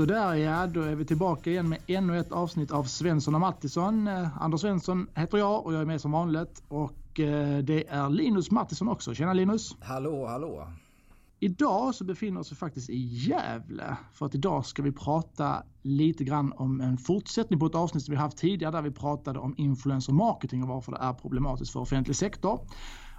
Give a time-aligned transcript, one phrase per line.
[0.00, 4.06] Sådär ja, då är vi tillbaka igen med ännu ett avsnitt av Svensson och Mattisson.
[4.06, 6.62] Eh, Anders Svensson heter jag och jag är med som vanligt.
[6.68, 9.14] Och eh, det är Linus Mattisson också.
[9.14, 9.76] Tjena Linus!
[9.80, 10.68] Hallå, hallå!
[11.40, 13.96] Idag så befinner vi oss faktiskt i Gävle.
[14.12, 18.12] För att idag ska vi prata lite grann om en fortsättning på ett avsnitt som
[18.12, 21.80] vi haft tidigare där vi pratade om influencer marketing och varför det är problematiskt för
[21.80, 22.60] offentlig sektor.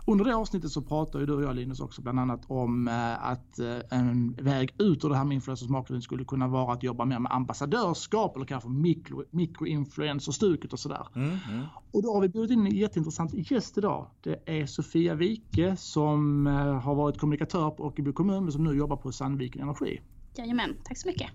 [0.06, 3.26] Under det avsnittet så pratar ju du och jag Linus också bland annat om eh,
[3.26, 6.84] att eh, en väg ut ur det här med influencers marketing skulle kunna vara att
[6.84, 11.08] jobba mer med ambassadörskap eller kanske mikro, mikroinfluencer-stuket och sådär.
[11.16, 11.66] Mm, mm.
[11.92, 14.08] Och då har vi bjudit in en jätteintressant gäst idag.
[14.22, 18.78] Det är Sofia Wike som eh, har varit kommunikatör på Ockelbo kommun men som nu
[18.78, 20.02] jobbar på Sandviken Energi.
[20.36, 21.30] Jajamän, tack så mycket.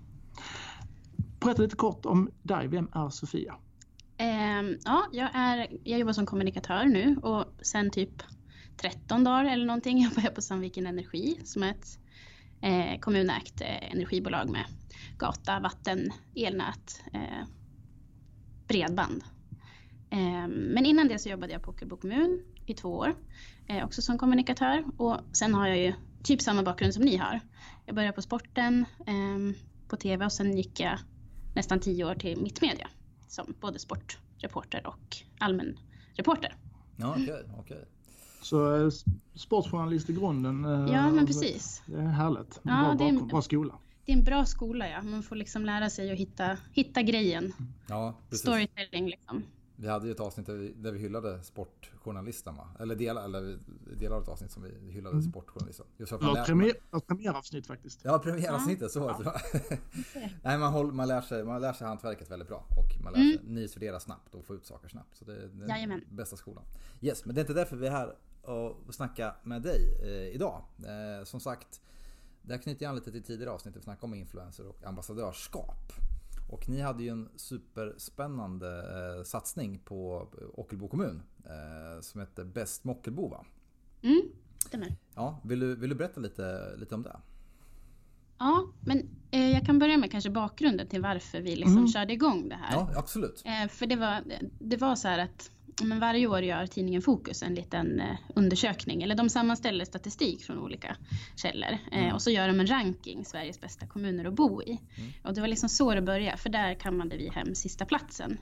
[1.40, 2.68] Berätta lite kort om dig.
[2.68, 3.54] Vem är Sofia?
[4.18, 8.22] Um, ja, jag, är, jag jobbar som kommunikatör nu och sen typ
[8.76, 11.98] 13 dagar eller någonting jobbar jag på Sandviken Energi som är ett
[12.60, 14.64] eh, kommunägt eh, energibolag med
[15.18, 17.46] gata, vatten, elnät, eh,
[18.68, 19.24] bredband.
[20.10, 23.14] Eh, men innan det så jobbade jag på Ockelbo kommun i två år,
[23.66, 24.84] eh, också som kommunikatör.
[24.96, 27.40] Och sen har jag ju typ samma bakgrund som ni har.
[27.86, 29.56] Jag började på sporten, eh,
[29.88, 30.98] på tv och sen gick jag
[31.54, 32.88] nästan tio år till Mittmedia
[33.28, 35.78] som både sportreporter och allmän
[36.14, 36.56] reporter.
[36.96, 37.84] Ja, okej, okay, okay.
[38.46, 38.90] Så eh,
[39.34, 40.64] sportjournalist i grunden.
[40.64, 41.82] Eh, ja, men precis.
[41.86, 42.60] Det är härligt.
[42.62, 43.78] Ja, bra, det är en, bra skola.
[44.04, 45.02] Det är en bra skola, ja.
[45.02, 47.52] Man får liksom lära sig att hitta, hitta grejen.
[47.86, 48.46] Ja, precis.
[48.46, 49.42] Storytelling liksom.
[49.76, 52.68] Vi hade ju ett avsnitt där vi, där vi hyllade sportjournalisten va?
[52.80, 53.58] Eller delar, eller
[53.96, 55.30] delar av ett avsnitt som vi hyllade mm.
[55.30, 55.86] sportjournalisten.
[55.96, 58.00] Just för att premiär, premiäravsnitt faktiskt.
[58.04, 59.24] Ja, premiäravsnittet, så var det.
[59.24, 59.40] Ja.
[60.42, 63.68] Nej, man, håller, man, lär sig, man lär sig hantverket väldigt bra och man lär
[63.68, 64.00] sig mm.
[64.00, 65.16] snabbt och få ut saker snabbt.
[65.16, 66.04] Så det är den Jajamän.
[66.10, 66.64] bästa skolan.
[67.00, 68.14] Yes, men det är inte därför vi är här
[68.46, 70.62] och snacka med dig eh, idag.
[70.78, 71.80] Eh, som sagt,
[72.42, 75.92] det här knyter an lite till tidigare avsnitt vi snackade om influencer och ambassadörskap.
[76.50, 81.22] Och ni hade ju en superspännande eh, satsning på Ockelbo kommun
[82.00, 83.44] som hette Bäst med Ockelbo va?
[84.02, 84.22] Mm,
[84.66, 84.96] stämmer.
[85.14, 87.16] Ja, vill du, vill du berätta lite, lite om det?
[88.38, 91.88] Ja, men eh, jag kan börja med kanske bakgrunden till varför vi liksom mm.
[91.88, 92.72] körde igång det här.
[92.72, 93.42] Ja, absolut.
[93.44, 94.22] Eh, för det var,
[94.58, 95.50] det var så här att
[95.82, 100.58] men varje år gör tidningen Fokus en liten eh, undersökning, eller de sammanställer statistik från
[100.58, 100.96] olika
[101.36, 101.78] källor.
[101.92, 102.14] Eh, mm.
[102.14, 104.70] och så gör de en ranking, Sveriges bästa kommuner att bo i.
[104.70, 105.12] Mm.
[105.22, 108.38] Och det var liksom så det började, för där kammade vi hem sista platsen.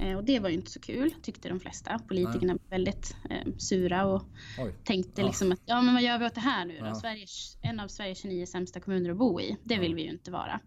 [0.00, 1.98] Eh, och det var ju inte så kul, tyckte de flesta.
[2.08, 4.22] Politikerna var väldigt eh, sura och
[4.58, 4.74] Oj.
[4.84, 5.26] tänkte ja.
[5.26, 6.86] liksom att ja men vad gör vi åt det här nu då?
[6.86, 6.94] Ja.
[6.94, 10.30] Sveriges, en av Sveriges 29 sämsta kommuner att bo i, det vill vi ju inte
[10.30, 10.60] vara.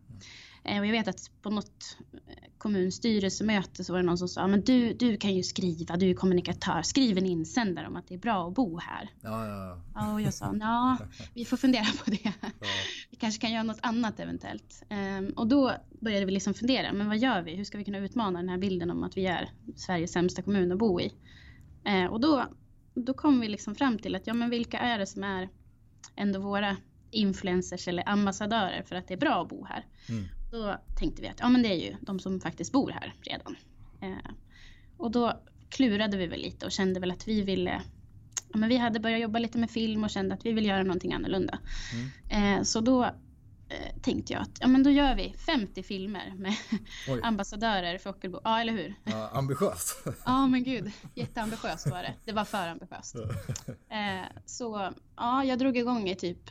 [0.64, 4.48] Eh, och jag vet att på något eh, kommunstyrelsemöte så var det någon som sa,
[4.48, 8.14] men du, du kan ju skriva, du är kommunikatör, skriv en insändare om att det
[8.14, 9.10] är bra att bo här.
[9.22, 10.14] Ja, ja, ja.
[10.14, 10.98] och jag sa, ja,
[11.34, 12.34] vi får fundera på det.
[12.42, 12.50] Ja.
[13.10, 14.84] Vi kanske kan göra något annat eventuellt.
[14.90, 17.56] Um, och då började vi liksom fundera, men vad gör vi?
[17.56, 20.72] Hur ska vi kunna utmana den här bilden om att vi är Sveriges sämsta kommun
[20.72, 21.12] att bo i?
[21.88, 22.46] Uh, och då,
[22.94, 25.50] då kom vi liksom fram till att, ja men vilka är det som är
[26.16, 26.78] ändå våra
[27.12, 29.86] influencers eller ambassadörer för att det är bra att bo här.
[30.10, 30.26] Mm.
[30.52, 33.56] Då tänkte vi att ja, men det är ju de som faktiskt bor här redan.
[34.02, 34.32] Eh,
[34.98, 37.82] och då klurade vi väl lite och kände väl att vi ville
[38.52, 40.84] ja, men vi hade börjat jobba lite med film och kände att vi vill göra
[40.84, 41.60] någonting annorlunda.
[42.30, 42.60] Mm.
[42.60, 43.04] Eh, så då
[43.70, 46.56] eh, tänkte jag att ja, men då gör vi 50 filmer med
[47.24, 48.40] ambassadörer för Ockelbo.
[48.44, 48.94] Ja, eller hur?
[49.04, 50.04] Ja, ambitiöst.
[50.26, 50.92] ja, men gud.
[51.16, 52.14] Jätteambitiöst var det.
[52.26, 53.16] Det var för ambitiöst.
[53.90, 56.50] Eh, så ja, jag drog igång i typ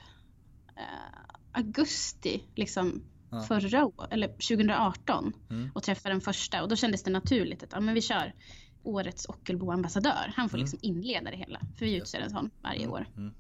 [0.76, 1.20] eh,
[1.52, 3.02] augusti liksom
[3.36, 3.42] ja.
[3.42, 5.70] förra året, eller 2018 mm.
[5.74, 8.34] och träffade den första och då kändes det naturligt att ja, men vi kör
[8.82, 10.32] årets Ockelbo-ambassadör.
[10.36, 10.64] Han får mm.
[10.64, 12.92] liksom inleda det hela, för vi utser en sån varje mm.
[12.92, 13.06] år.
[13.16, 13.32] Mm.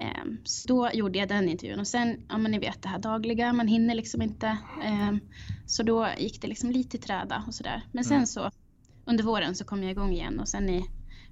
[0.00, 2.98] Um, så då gjorde jag den intervjun och sen, ja men ni vet det här
[2.98, 4.58] dagliga, man hinner liksom inte.
[4.84, 5.20] Um,
[5.66, 7.82] så då gick det liksom lite i träda och sådär.
[7.92, 8.26] Men sen mm.
[8.26, 8.50] så
[9.04, 10.84] under våren så kom jag igång igen och sen i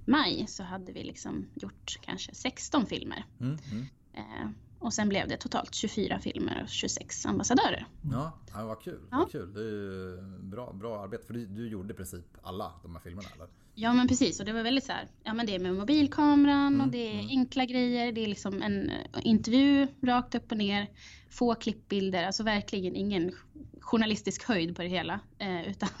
[0.05, 3.25] maj så hade vi liksom gjort kanske 16 filmer.
[3.39, 3.85] Mm, mm.
[4.17, 7.87] Uh, och sen blev det totalt 24 filmer och 26 ambassadörer.
[8.11, 8.99] Ja, ja vad kul.
[9.11, 9.17] Ja.
[9.17, 9.53] Vad kul.
[9.53, 11.27] Det är bra, bra arbete.
[11.27, 13.47] För du, du, gjorde i princip alla de här filmerna eller?
[13.75, 16.67] Ja men precis och det var väldigt så här, ja men det är med mobilkameran
[16.67, 17.27] mm, och det är mm.
[17.29, 18.11] enkla grejer.
[18.11, 18.91] Det är liksom en
[19.21, 20.89] intervju rakt upp och ner.
[21.29, 23.31] Få klippbilder, alltså verkligen ingen
[23.79, 25.19] journalistisk höjd på det hela.
[25.37, 25.89] Eh, utan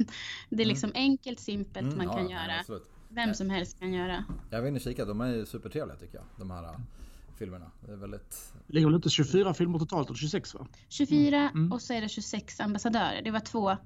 [0.49, 0.67] det är mm.
[0.67, 1.01] liksom mm.
[1.01, 2.59] enkelt, simpelt, mm, man ja, kan göra.
[2.59, 2.89] Absolut.
[3.09, 4.25] Vem som helst kan göra.
[4.49, 6.25] Jag var inne och kika, de är supertrevliga tycker jag.
[6.37, 6.79] De här
[7.39, 7.71] filmerna.
[7.85, 8.53] Det är väldigt...
[8.67, 10.67] ligger väl inte 24 filmer totalt eller 26 va?
[10.89, 11.55] 24 mm.
[11.55, 11.71] mm.
[11.71, 13.21] och så är det 26 ambassadörer.
[13.21, 13.77] Det var två,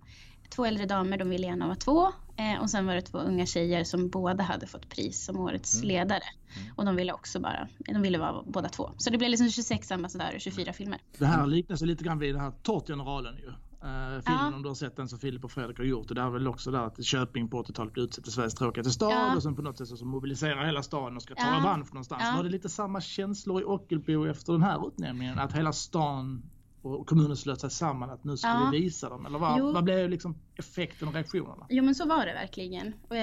[0.49, 2.11] två äldre damer, de ville gärna vara två.
[2.37, 5.75] Eh, och sen var det två unga tjejer som båda hade fått pris som årets
[5.75, 5.87] mm.
[5.87, 6.23] ledare.
[6.57, 6.73] Mm.
[6.75, 8.91] Och de ville också bara, de ville vara båda två.
[8.97, 10.99] Så det blev liksom 26 ambassadörer, 24 filmer.
[11.17, 13.51] Det här liknar sig lite grann vid den här Tårtgeneralen ju.
[13.83, 14.55] Uh, filmen ja.
[14.55, 16.09] om du har sett den som Filip och Fredrik har gjort.
[16.09, 18.91] Och det är väl också där att Köping på 80-talet blev utsett till Sveriges tråkigaste
[18.91, 19.35] stad ja.
[19.35, 21.59] och sen på något sätt så mobiliserar hela staden och ska ta ja.
[21.59, 22.23] revansch någonstans.
[22.25, 22.33] Ja.
[22.37, 25.39] Var det lite samma känslor i Ockelbo efter den här utnämningen?
[25.39, 26.43] Att hela stan
[26.81, 28.69] och kommunen slöt sig samman att nu ska ja.
[28.71, 29.25] vi visa dem?
[29.25, 31.65] Eller vad, vad blev liksom effekten och reaktionerna?
[31.69, 32.93] Jo men så var det verkligen.
[33.07, 33.15] Och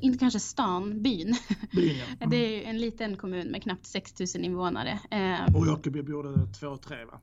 [0.00, 1.36] inte kanske stan, byn.
[1.72, 2.04] byn ja.
[2.04, 2.30] mm.
[2.30, 5.00] Det är en liten kommun med knappt 6000 invånare.
[5.10, 7.20] Eh, och Ockelbo bor det 2-3 va?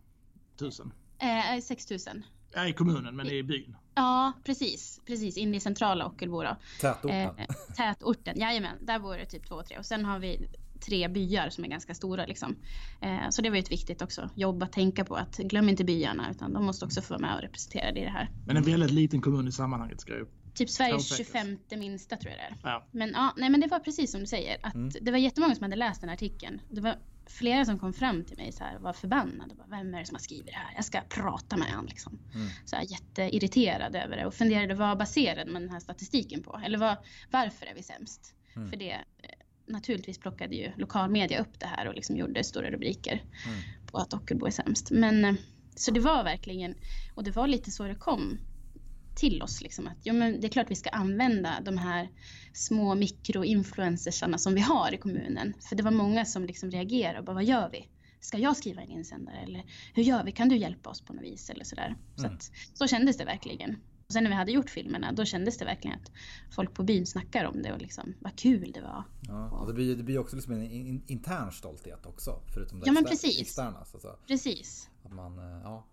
[0.59, 0.93] Tusen?
[1.19, 2.23] Eh, 6000.
[2.53, 3.75] Ja, i kommunen men i byn.
[3.95, 5.01] Ja, precis.
[5.05, 6.57] Precis, inne i centrala Ockelbo då.
[6.81, 7.37] Tätorten.
[7.37, 7.45] Eh,
[7.77, 8.77] tätorten, jajamän.
[8.81, 9.77] Där bor det typ två, tre.
[9.77, 10.49] Och sen har vi
[10.79, 12.25] tre byar som är ganska stora.
[12.25, 12.55] Liksom.
[13.01, 15.83] Eh, så det var ju ett viktigt också jobb att tänka på att glöm inte
[15.83, 18.29] byarna utan de måste också få vara med och representera i det här.
[18.47, 22.39] Men en väldigt liten kommun i sammanhanget ska ju Typ Sveriges 25 minsta tror jag
[22.39, 22.71] det är.
[22.71, 22.87] Ja.
[22.91, 24.57] Men, ja, nej, men det var precis som du säger.
[24.61, 24.89] Att mm.
[25.01, 26.61] Det var jättemånga som hade läst den här artikeln.
[26.69, 26.95] Det var
[27.29, 29.55] flera som kom fram till mig så här, var förbannade.
[29.55, 30.73] Bara, Vem är det som har skrivit det här?
[30.75, 31.85] Jag ska prata med honom.
[31.85, 32.19] Liksom.
[32.35, 32.47] Mm.
[32.65, 36.61] Så här, jätteirriterad över det och funderade vad baserade man den här statistiken på?
[36.65, 36.97] Eller vad,
[37.31, 38.33] varför är vi sämst?
[38.55, 38.69] Mm.
[38.69, 38.99] För det eh,
[39.67, 43.59] naturligtvis plockade ju lokalmedia upp det här och liksom gjorde stora rubriker mm.
[43.85, 44.91] på att Ockelbo är sämst.
[44.91, 45.33] Men eh,
[45.75, 46.75] så det var verkligen,
[47.15, 48.39] och det var lite så det kom
[49.19, 49.61] till oss.
[49.61, 52.09] Liksom, att ja, men det är klart vi ska använda de här
[52.53, 55.53] små mikroinfluencersarna som vi har i kommunen.
[55.69, 57.87] För det var många som liksom reagerade och bara, vad gör vi?
[58.19, 59.63] Ska jag skriva en insändare eller
[59.93, 60.31] hur gör vi?
[60.31, 61.95] Kan du hjälpa oss på något vis eller sådär?
[62.15, 62.35] Så, mm.
[62.35, 63.75] att, så kändes det verkligen.
[64.09, 66.11] Och sen när vi hade gjort filmerna då kändes det verkligen att
[66.51, 69.03] folk på byn snackar om det och liksom vad kul det var.
[69.27, 72.41] Ja, och det, blir, det blir också liksom en in, intern stolthet också.
[72.53, 73.41] Förutom det ja, men precis.
[73.41, 73.85] externa.
[73.85, 74.15] Så, så.
[74.27, 74.89] Precis.
[75.03, 75.85] Att man, eh, ja,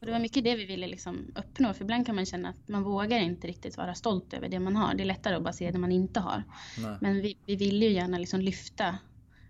[0.00, 1.74] och det var mycket det vi ville liksom uppnå.
[1.74, 4.76] För ibland kan man känna att man vågar inte riktigt vara stolt över det man
[4.76, 4.94] har.
[4.94, 6.42] Det är lättare att bara se det man inte har.
[6.78, 6.96] Nej.
[7.00, 8.98] Men vi, vi vill ju gärna liksom lyfta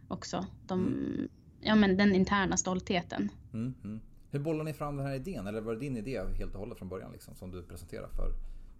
[0.09, 1.29] också de, mm.
[1.61, 3.31] ja, men den interna stoltheten.
[3.53, 4.01] Mm, mm.
[4.31, 5.47] Hur bollar ni fram den här idén?
[5.47, 8.33] Eller var det din idé helt och hållet från början liksom, som du presenterade för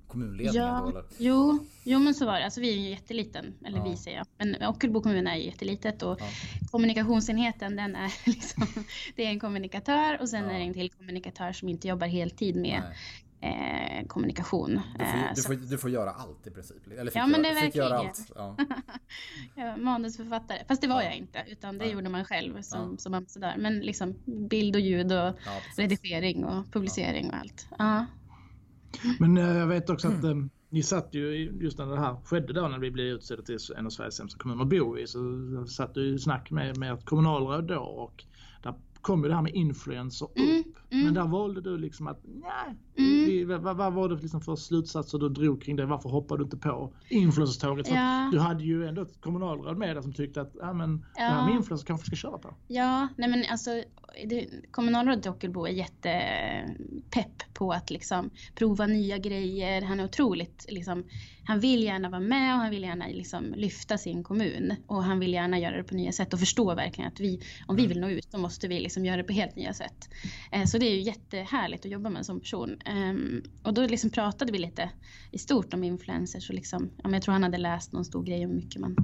[0.07, 0.67] kommunledningen?
[0.67, 1.05] Ja, då, eller?
[1.19, 2.45] Jo, jo, men så var det.
[2.45, 3.85] Alltså, vi är ju jätteliten, eller ja.
[3.85, 4.27] vi säger jag.
[4.39, 6.27] Men Ockelbo kommun är ju jättelitet och ja.
[6.71, 8.67] kommunikationsenheten den är liksom,
[9.17, 10.51] det är en kommunikatör och sen ja.
[10.51, 12.97] är det en till kommunikatör som inte jobbar heltid med Nej
[13.41, 14.81] eh, kommunikation.
[14.99, 16.87] Du får, eh, du, får, du får, göra allt i princip.
[16.99, 17.93] Eller ja, men det är verkligen.
[17.93, 18.33] allt.
[18.35, 18.57] Ja.
[19.55, 20.59] ja, manusförfattare.
[20.69, 21.93] Fast det var jag inte, utan det ja.
[21.93, 22.97] gjorde man själv som, ja.
[22.97, 23.55] som ambassadör.
[23.59, 25.35] Men liksom bild och ljud och
[25.77, 27.69] redigering och publicering och allt.
[27.79, 28.07] Ja.
[29.19, 30.51] Men eh, jag vet också att mm.
[30.69, 33.87] ni satt ju just när det här skedde då när vi blev utsedda till en
[33.87, 37.05] av Sveriges sämsta kommuner att bo i så satt du i snack med, med ett
[37.05, 38.25] kommunalråd då och
[38.63, 40.79] där kom ju det här med influencer upp.
[40.91, 41.05] Mm, mm.
[41.05, 43.63] Men där valde du liksom att, nej, mm.
[43.63, 45.87] vad, vad, var det liksom för slutsatser du drog kring det?
[45.87, 47.89] Varför hoppade du inte på influencertåget?
[47.91, 48.29] Ja.
[48.33, 51.25] Du hade ju ändå ett kommunalråd med dig som tyckte att, ja men ja.
[51.25, 52.55] det här med influencer kanske ska köra på.
[52.69, 53.71] Ja, nej men alltså
[54.25, 59.83] det, kommunalrådet i Ockelbo är jättepepp på att liksom prova nya grejer.
[59.83, 61.05] Han är otroligt liksom,
[61.45, 65.19] han vill gärna vara med och han vill gärna liksom lyfta sin kommun och han
[65.19, 68.01] vill gärna göra det på nya sätt och förstå verkligen att vi, om vi vill
[68.01, 70.09] nå ut, så måste vi liksom göra det på helt nya sätt.
[70.53, 72.77] Eh, så det är ju jättehärligt att jobba med en sån person.
[72.87, 74.91] Um, och då liksom pratade vi lite
[75.31, 78.45] i stort om influencers och liksom, ja, jag tror han hade läst någon stor grej
[78.45, 78.97] om hur mycket man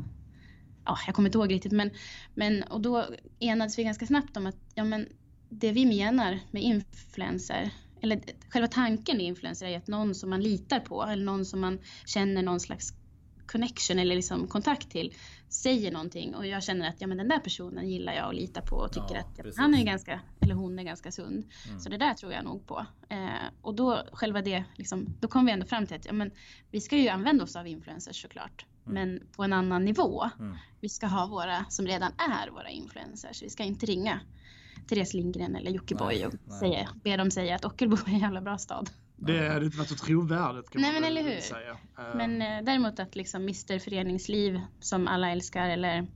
[0.85, 1.91] ja, jag kommer inte ihåg riktigt, men,
[2.34, 3.06] men och då
[3.41, 5.08] enades vi ganska snabbt om att ja, men
[5.48, 7.70] det vi menar med influencer,
[8.01, 11.60] eller själva tanken med influencer är att någon som man litar på eller någon som
[11.60, 12.93] man känner någon slags
[13.46, 15.15] connection eller liksom kontakt till
[15.55, 18.63] säger någonting och jag känner att ja, men den där personen gillar jag och litar
[18.63, 21.44] på och tycker ja, att ja, han är ganska, eller hon är ganska sund.
[21.69, 21.81] Mm.
[21.81, 22.87] Så det där tror jag nog på.
[23.08, 23.29] Eh,
[23.63, 26.31] och då själva det, liksom, då kom vi ändå fram till att ja, men,
[26.70, 28.67] vi ska ju använda oss av influencers såklart.
[28.87, 28.94] Mm.
[28.94, 30.31] Men på en annan nivå.
[30.39, 30.56] Mm.
[30.81, 33.43] Vi ska ha våra som redan är våra influencers.
[33.43, 34.20] Vi ska inte ringa
[34.89, 36.53] Therese Lindgren eller Jockiboi och.
[36.58, 38.91] Säga, be dem säga att Ockelbo är en jävla bra stad.
[39.17, 41.41] Det hade inte varit så trovärdigt kan Nej, man men eller hur?
[41.41, 41.77] säga.
[42.15, 46.06] Men eh, däremot att liksom Mr Föreningsliv som alla älskar eller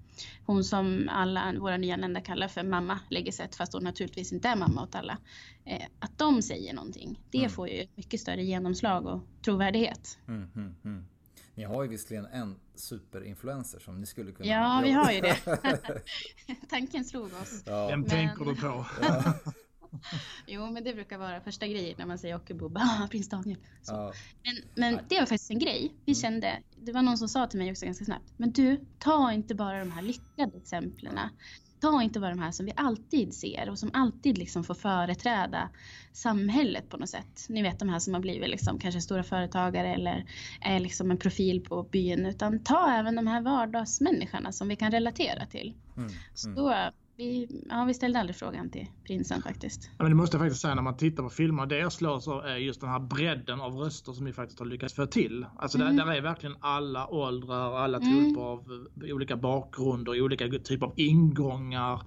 [0.47, 4.83] hon som alla våra nyanlända kallar för mamma Legeset fast hon naturligtvis inte är mamma
[4.83, 5.19] åt alla.
[5.64, 7.50] Eh, att de säger någonting, det mm.
[7.50, 10.19] får ju mycket större genomslag och trovärdighet.
[10.28, 11.05] Mm, mm, mm.
[11.55, 14.49] Ni har ju visserligen en superinfluencer som ni skulle kunna...
[14.49, 15.37] Ja, vi har ju det.
[16.69, 17.62] Tanken slog oss.
[17.67, 17.87] Ja.
[17.87, 18.09] Vem men...
[18.11, 18.87] tänker du på?
[20.47, 22.71] jo, men det brukar vara första grejen när man säger Ockelbo.
[23.11, 23.59] Prins Daniel.
[23.87, 24.12] Ja.
[24.45, 25.93] Men, men det var faktiskt en grej.
[26.05, 26.21] Vi mm.
[26.21, 28.33] kände, det var någon som sa till mig också ganska snabbt.
[28.37, 31.19] Men du, ta inte bara de här lyckade exemplen
[31.81, 35.69] ta inte bara de här som vi alltid ser och som alltid liksom får företräda
[36.12, 37.47] samhället på något sätt.
[37.49, 40.25] Ni vet de här som har blivit liksom kanske stora företagare eller
[40.61, 42.26] är liksom en profil på byn.
[42.26, 45.75] Utan ta även de här vardagsmänniskorna som vi kan relatera till.
[45.97, 46.62] Mm, Så mm.
[46.62, 49.90] då vi, ja, vi ställde aldrig frågan till prinsen faktiskt.
[49.98, 51.66] Ja, men det måste jag faktiskt säga när man tittar på filmer.
[51.66, 54.66] Det jag slås av är just den här bredden av röster som ni faktiskt har
[54.66, 55.46] lyckats få till.
[55.56, 55.96] Alltså mm.
[55.96, 58.08] där, där är verkligen alla åldrar, alla mm.
[58.08, 58.42] typer mm.
[58.42, 62.02] av olika bakgrunder, olika typer av ingångar.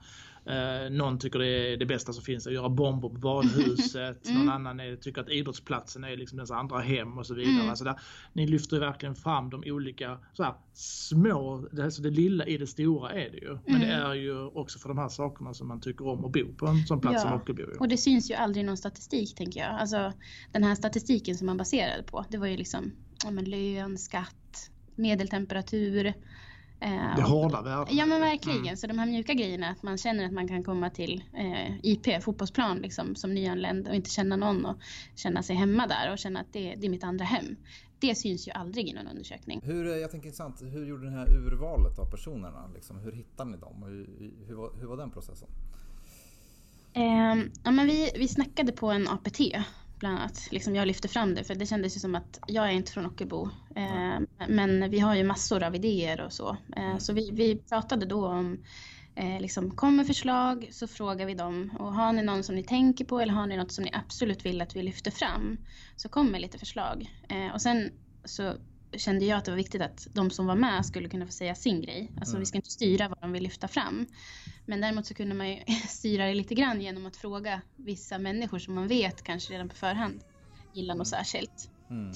[0.46, 4.28] Eh, någon tycker det är det bästa som finns att göra bomber på badhuset.
[4.28, 4.40] Mm.
[4.40, 7.56] Någon annan är, tycker att idrottsplatsen är liksom dens andra hem och så vidare.
[7.56, 7.70] Mm.
[7.70, 8.00] Alltså där,
[8.34, 13.12] ni lyfter verkligen fram de olika så här, små, alltså det lilla i det stora
[13.12, 13.58] är det ju.
[13.66, 13.88] Men mm.
[13.88, 16.68] det är ju också för de här sakerna som man tycker om att bo på
[16.68, 17.30] en sån plats ja.
[17.30, 17.64] som Ockelbo.
[17.80, 19.70] Och det syns ju aldrig någon statistik tänker jag.
[19.70, 20.14] Alltså
[20.52, 22.92] den här statistiken som man baserade på, det var ju liksom
[23.24, 26.14] ja, men lön, skatt, medeltemperatur.
[26.82, 27.94] Eh, det hårda värdet.
[27.94, 28.62] Ja men verkligen.
[28.62, 28.78] Mm.
[28.78, 32.24] Så de här mjuka grejerna, att man känner att man kan komma till eh, IP,
[32.24, 34.78] fotbollsplan liksom, som nyanländ och inte känna någon och
[35.16, 37.56] känna sig hemma där och känna att det, det är mitt andra hem.
[38.00, 39.62] Det syns ju aldrig i någon undersökning.
[39.64, 42.70] Hur, eh, jag tänker intressant, hur gjorde ni det här urvalet av personerna?
[42.74, 43.84] Liksom, hur hittade ni dem?
[43.84, 45.50] Hur, hur, var, hur var den processen?
[46.94, 49.40] Eh, ja, men vi, vi snackade på en APT
[50.02, 50.48] bland annat.
[50.52, 53.06] Liksom jag lyfte fram det för det kändes ju som att jag är inte från
[53.06, 53.50] Ockelbo.
[53.76, 56.58] Eh, men vi har ju massor av idéer och så.
[56.76, 58.64] Eh, så vi, vi pratade då om
[59.16, 63.06] eh, liksom, kommer förslag så frågar vi dem och har ni någon som ni tänker
[63.06, 65.58] på eller har ni något som ni absolut vill att vi lyfter fram
[65.96, 67.10] så kommer lite förslag.
[67.30, 67.92] Eh, och sen
[68.26, 68.54] så
[68.98, 71.56] kände jag att det var viktigt att de som var med skulle kunna få säga
[71.56, 72.12] sin grej.
[72.18, 72.40] Alltså mm.
[72.40, 74.06] vi ska inte styra vad de vill lyfta fram.
[74.66, 78.60] Men däremot så kunde man ju styra det lite grann genom att fråga vissa människor
[78.60, 80.24] som man vet kanske redan på förhand
[80.74, 81.72] gillar något särskilt.
[81.90, 82.12] Mm.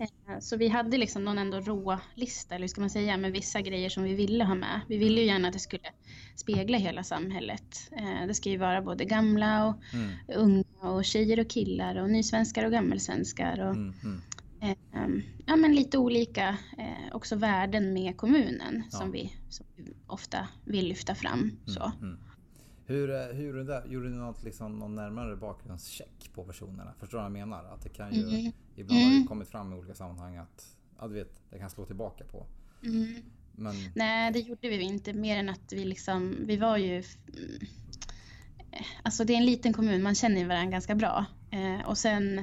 [0.00, 3.60] Eh, så vi hade liksom någon ändå rålista, eller hur ska man säga, med vissa
[3.60, 4.80] grejer som vi ville ha med.
[4.88, 5.90] Vi ville ju gärna att det skulle
[6.36, 7.90] spegla hela samhället.
[7.92, 10.10] Eh, det ska ju vara både gamla och mm.
[10.36, 13.60] unga och tjejer och killar och nysvenskar och gammelsvenskar.
[13.60, 14.22] Och, mm.
[14.60, 16.48] Ehm, ja, men lite olika
[16.78, 18.98] eh, också värden med kommunen ja.
[18.98, 21.40] som, vi, som vi ofta vill lyfta fram.
[21.40, 21.92] Mm, så.
[22.00, 22.18] Mm.
[22.86, 26.94] Hur, eh, hur det, gjorde ni något, liksom, någon närmare bakgrundscheck på personerna?
[26.98, 27.64] Förstår du vad jag menar?
[27.64, 28.52] Att det kan ju, mm.
[28.76, 29.26] Ibland har det mm.
[29.26, 32.46] kommit fram i olika sammanhang att ja, du vet, det kan slå tillbaka på.
[32.82, 33.22] Mm.
[33.52, 33.74] Men...
[33.94, 37.66] Nej, det gjorde vi inte mer än att vi liksom, vi var ju mm,
[39.02, 41.26] Alltså det är en liten kommun, man känner varandra ganska bra.
[41.50, 42.42] Eh, och sen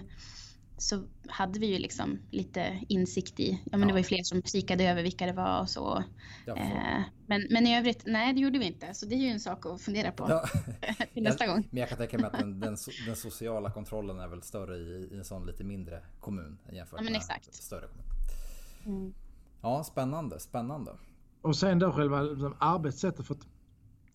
[0.77, 3.87] så hade vi ju liksom lite insikt i, ja men ja.
[3.87, 6.03] det var ju fler som kikade över vilka det var och så.
[6.47, 8.93] Eh, men, men i övrigt, nej det gjorde vi inte.
[8.93, 10.45] Så det är ju en sak att fundera på ja.
[11.13, 11.67] till nästa jag, gång.
[11.71, 15.09] Men jag kan tänka mig att den, den, den, sociala kontrollen är väl större i,
[15.11, 17.53] i en sån lite mindre kommun jämfört ja, men med exakt.
[17.53, 18.05] större kommun.
[18.85, 19.13] Mm.
[19.61, 20.91] Ja, spännande, spännande.
[21.41, 23.27] Och sen då själva liksom, arbetssättet.
[23.27, 23.47] För att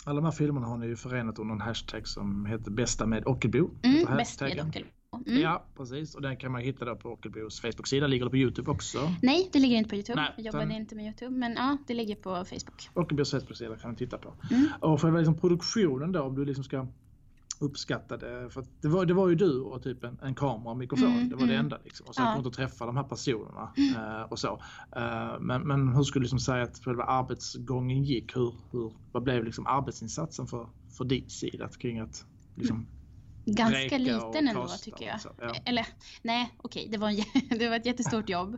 [0.04, 3.26] alla de här filmerna har ni ju förenat under en hashtag som heter bästa med
[3.26, 3.70] Ockelbo.
[3.82, 4.88] Mm, bäst med Ockelbo.
[5.26, 5.40] Mm.
[5.42, 6.14] Ja, precis.
[6.14, 8.06] Och den kan man hitta då på Ockelbos Facebook-sida.
[8.06, 8.98] Ligger det på Youtube också?
[9.22, 10.20] Nej, det ligger inte på Youtube.
[10.20, 10.72] Nej, jag jobbade den...
[10.72, 11.30] inte med Youtube.
[11.30, 12.88] Men ja, det ligger på Facebook.
[12.94, 14.34] Ockelbos Facebook-sida kan man titta på.
[14.50, 14.68] Mm.
[14.80, 16.86] Och för liksom produktionen då, om du liksom ska
[17.62, 18.50] uppskatta det.
[18.50, 21.12] För det var, det var ju du och typ en, en kamera och mikrofon.
[21.12, 21.64] Mm, det var det mm.
[21.64, 21.78] enda.
[21.84, 22.06] Liksom.
[22.06, 22.34] Och sen ja.
[22.34, 23.94] kom att träffa de här personerna mm.
[23.94, 24.52] uh, och så.
[24.96, 28.36] Uh, men, men hur skulle du liksom säga att själva arbetsgången gick?
[28.36, 32.86] Hur, hur, vad blev liksom arbetsinsatsen för, för din sida kring att liksom,
[33.44, 35.20] Ganska liten ändå tycker jag.
[35.20, 35.54] Så, ja.
[35.64, 35.86] Eller
[36.22, 37.12] nej, okej, det, var
[37.58, 38.54] det var ett jättestort jobb.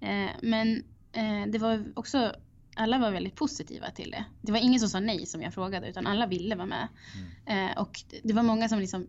[0.00, 2.32] Eh, men eh, det var också,
[2.74, 4.24] alla var väldigt positiva till det.
[4.42, 6.88] Det var ingen som sa nej som jag frågade utan alla ville vara med.
[7.46, 7.68] Mm.
[7.68, 9.06] Eh, och det var många som liksom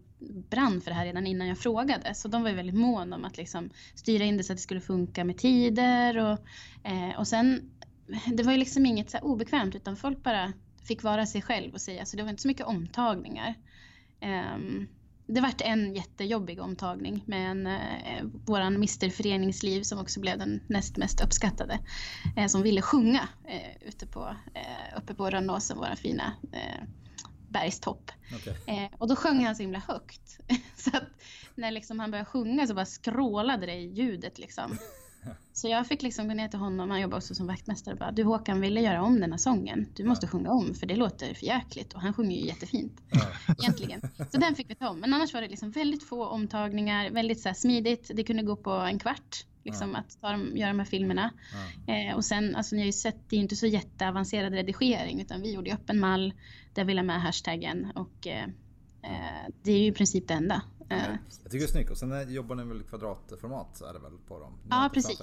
[0.49, 2.13] brann för det här redan innan jag frågade.
[2.13, 4.81] Så de var väldigt måna om att liksom styra in det så att det skulle
[4.81, 6.17] funka med tider.
[6.17, 6.39] Och,
[6.83, 7.71] eh, och sen,
[8.25, 11.81] det var ju liksom inget så obekvämt utan folk bara fick vara sig själv och
[11.81, 13.55] säga, så det var inte så mycket omtagningar.
[14.21, 14.87] Um,
[15.29, 20.61] det vart en jättejobbig omtagning med en, eh, våran Mr Föreningsliv som också blev den
[20.67, 21.79] näst mest uppskattade.
[22.37, 26.83] Eh, som ville sjunga eh, ute på, eh, uppe på Rönnåsen, våra fina eh,
[27.49, 28.11] bergstopp.
[28.35, 28.53] Okay.
[28.67, 30.39] Eh, och då sjöng han så himla högt.
[30.75, 31.03] så att
[31.55, 34.77] när liksom han började sjunga så bara skrålade det i ljudet liksom.
[35.53, 38.11] Så jag fick liksom gå ner till honom, han jobbar också som vaktmästare, och bara
[38.11, 39.87] du Håkan ville göra om den här sången.
[39.95, 40.29] Du måste ja.
[40.29, 43.01] sjunga om för det låter för jäkligt och han sjunger ju jättefint.
[43.11, 43.55] Ja.
[43.59, 44.01] Egentligen.
[44.31, 44.99] Så den fick vi ta om.
[44.99, 48.11] Men annars var det liksom väldigt få omtagningar, väldigt så smidigt.
[48.13, 49.45] Det kunde gå på en kvart.
[49.63, 49.97] Liksom, ja.
[49.97, 51.31] att ta dem, göra de här filmerna.
[51.87, 55.41] Eh, och sen, alltså ni har ju sett, det är inte så jätteavancerad redigering utan
[55.41, 56.33] vi gjorde öppen mall
[56.73, 58.43] där vi la med hashtaggen och eh,
[59.03, 60.61] eh, det är ju i princip det enda.
[60.89, 61.17] Mm.
[61.43, 61.91] Jag tycker det är snyggt.
[61.91, 64.53] Och sen jobbar ni väl kvadratformat är det väl på dem?
[64.69, 65.19] Ja, precis.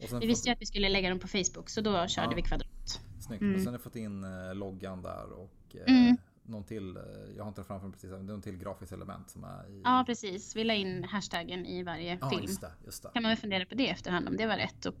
[0.00, 0.18] Ja.
[0.20, 2.36] vi visste ju att vi skulle lägga dem på Facebook så då körde ja.
[2.36, 3.00] vi kvadrat.
[3.20, 3.42] Snyggt.
[3.42, 3.54] Mm.
[3.54, 6.16] Och sen har ni fått in eh, loggan där och eh, mm.
[6.42, 7.02] någon till, eh,
[7.36, 9.80] jag har inte framför mig precis, det är någon till grafiskt element som är i...
[9.84, 12.42] Ja precis, vi la in hashtaggen i varje ja, film.
[12.42, 13.10] Just det, just det.
[13.12, 14.94] Kan man väl fundera på det efterhand om det var rätt och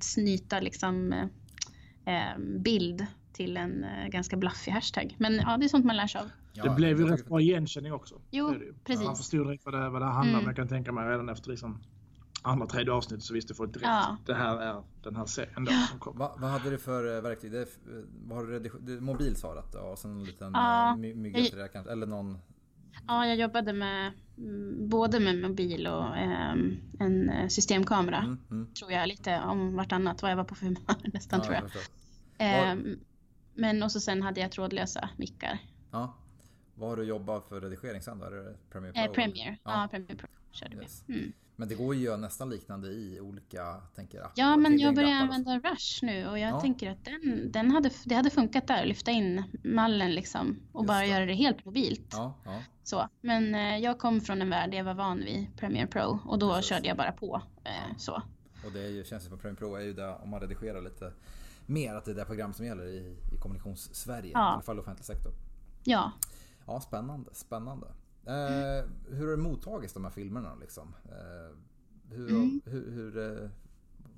[0.00, 1.12] snyta liksom
[2.04, 5.16] eh, bild till en eh, ganska blaffig hashtag.
[5.18, 6.30] Men ja, det är sånt man lär sig av.
[6.52, 8.20] Ja, det blev ju rätt bra igenkänning också.
[8.30, 8.54] Jo,
[8.84, 9.06] precis.
[9.06, 10.44] Man förstod direkt vad det, vad det handlade om.
[10.44, 10.46] Mm.
[10.46, 11.82] Jag kan tänka mig redan efter liksom
[12.42, 14.16] andra, tredje avsnittet så visste folk direkt ja.
[14.26, 16.18] det här är den här serien då som kommer.
[16.18, 17.52] Va, vad hade du för eh, verktyg?
[17.52, 17.68] Det,
[18.26, 20.90] vad har du det, mobil sa du och sen en liten ja.
[20.90, 21.92] Eh, mygga till det kanske?
[21.92, 22.38] Eller någon?
[23.06, 26.54] Ja, jag jobbade med mm, både med mobil och eh,
[26.98, 28.18] en eh, systemkamera.
[28.18, 28.74] Mm, mm.
[28.74, 31.64] Tror jag lite om vartannat vad jag var på för humör nästan ja, tror jag.
[32.48, 32.96] jag eh,
[33.54, 35.58] men och så sen hade jag trådlösa mickar.
[35.90, 36.14] Ja.
[36.82, 38.26] Vad har du jobbat för redigering sen då?
[38.26, 39.02] Är det Premiere Pro?
[39.02, 39.56] Eh, Premiere.
[39.64, 39.82] Ja.
[39.82, 41.04] ja, Premiere Pro körde yes.
[41.06, 41.14] vi.
[41.14, 41.32] Mm.
[41.56, 44.30] Men det går ju att göra nästan liknande i olika, tänker jag.
[44.34, 46.60] Ja, men jag börjar använda Rush nu och jag ja.
[46.60, 50.88] tänker att den, den hade, det hade funkat där, lyfta in mallen liksom och Just
[50.88, 51.06] bara det.
[51.06, 52.08] göra det helt mobilt.
[52.12, 52.62] Ja, ja.
[52.82, 56.18] Så, men eh, jag kom från en värld där jag var van vid Premiere Pro
[56.26, 56.68] och då Precis.
[56.68, 57.42] körde jag bara på.
[57.64, 58.22] Eh, så.
[58.66, 61.12] Och det är ju, känns som Premiere Pro är ju där om man redigerar lite
[61.66, 65.06] mer att det är det program som gäller i, i kommunikations-Sverige, i alla fall offentlig
[65.06, 65.32] sektor.
[65.84, 66.12] Ja.
[66.66, 67.86] Ja, spännande, spännande.
[68.26, 70.94] Eh, hur har det mottagits de här filmerna liksom?
[71.04, 71.56] Eh,
[72.10, 72.60] hur, mm.
[72.64, 73.50] hur, hur eh,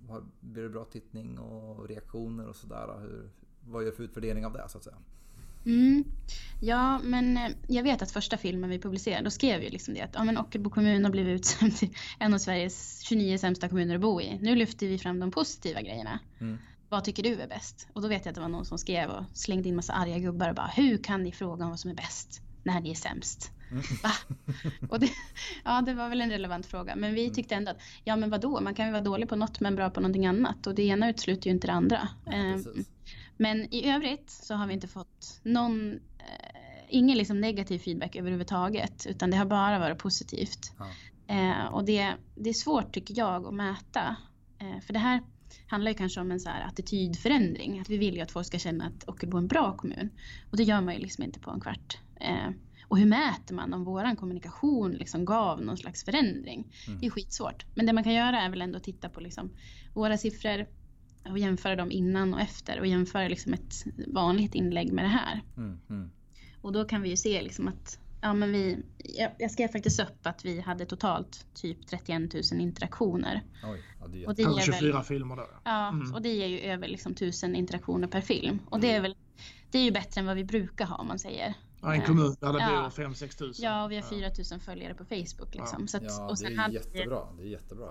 [0.09, 3.01] har, blir det bra tittning och reaktioner och sådär?
[3.01, 4.97] Hur, vad gör du för utvärdering av det så att säga?
[5.67, 6.05] Mm.
[6.61, 10.01] Ja, men eh, jag vet att första filmen vi publicerade, då skrev vi liksom det
[10.01, 13.95] att ja, men Ockelbo kommun har blivit utsedd till en av Sveriges 29 sämsta kommuner
[13.95, 14.39] att bo i.
[14.43, 16.19] Nu lyfter vi fram de positiva grejerna.
[16.41, 16.59] Mm.
[16.95, 17.89] Vad tycker du är bäst?
[17.93, 20.19] Och då vet jag att det var någon som skrev och slängde in massa arga
[20.19, 22.95] gubbar och bara hur kan ni fråga om vad som är bäst när ni är
[22.95, 23.51] sämst?
[24.03, 24.11] Va?
[24.91, 25.11] Och det,
[25.65, 26.97] ja, det var väl en relevant fråga.
[26.97, 27.35] Men vi mm.
[27.35, 29.91] tyckte ändå att, ja men vadå, man kan ju vara dålig på något men bra
[29.91, 30.67] på någonting annat.
[30.67, 32.09] Och det ena utesluter ju inte det andra.
[32.27, 32.65] Ja, ehm,
[33.37, 39.07] men i övrigt så har vi inte fått någon, eh, ingen liksom negativ feedback överhuvudtaget.
[39.07, 40.73] Utan det har bara varit positivt.
[40.79, 40.87] Ja.
[41.35, 44.17] Eh, och det, det är svårt tycker jag att mäta.
[44.59, 45.23] Eh, för det här
[45.67, 47.81] handlar ju kanske om en så här attitydförändring.
[47.81, 50.11] Att vi vill ju att folk ska känna att Ockelbo är en bra kommun.
[50.51, 51.99] Och det gör man ju liksom inte på en kvart.
[52.21, 52.51] Eh,
[52.89, 56.73] och hur mäter man om våran kommunikation liksom gav någon slags förändring?
[56.87, 57.01] Mm.
[57.01, 57.67] Det är skitsvårt.
[57.75, 59.51] Men det man kan göra är väl ändå att titta på liksom
[59.95, 60.67] våra siffror
[61.31, 65.43] och jämföra dem innan och efter och jämföra liksom ett vanligt inlägg med det här.
[65.57, 65.79] Mm.
[65.91, 66.11] Mm.
[66.61, 70.01] Och då kan vi ju se liksom att ja, men vi, jag, jag skrev faktiskt
[70.01, 73.43] upp att vi hade totalt typ 31 000 interaktioner.
[73.65, 75.47] Oj, ja, det är och det ger 24 väl, filmer då.
[75.65, 76.15] Ja, mm.
[76.15, 78.61] och det ger ju över liksom 1000 interaktioner per film.
[78.71, 79.17] Och det är väl
[79.71, 81.55] det är ju bättre än vad vi brukar ha om man säger.
[81.81, 83.65] Ja, en kommun där det bor 5-6 tusen.
[83.65, 85.55] Ja, och vi har 4 000 följare på Facebook.
[85.55, 85.79] Liksom.
[85.81, 87.27] Ja, så att, ja och sen det är jättebra.
[87.39, 87.89] Det är jättebra.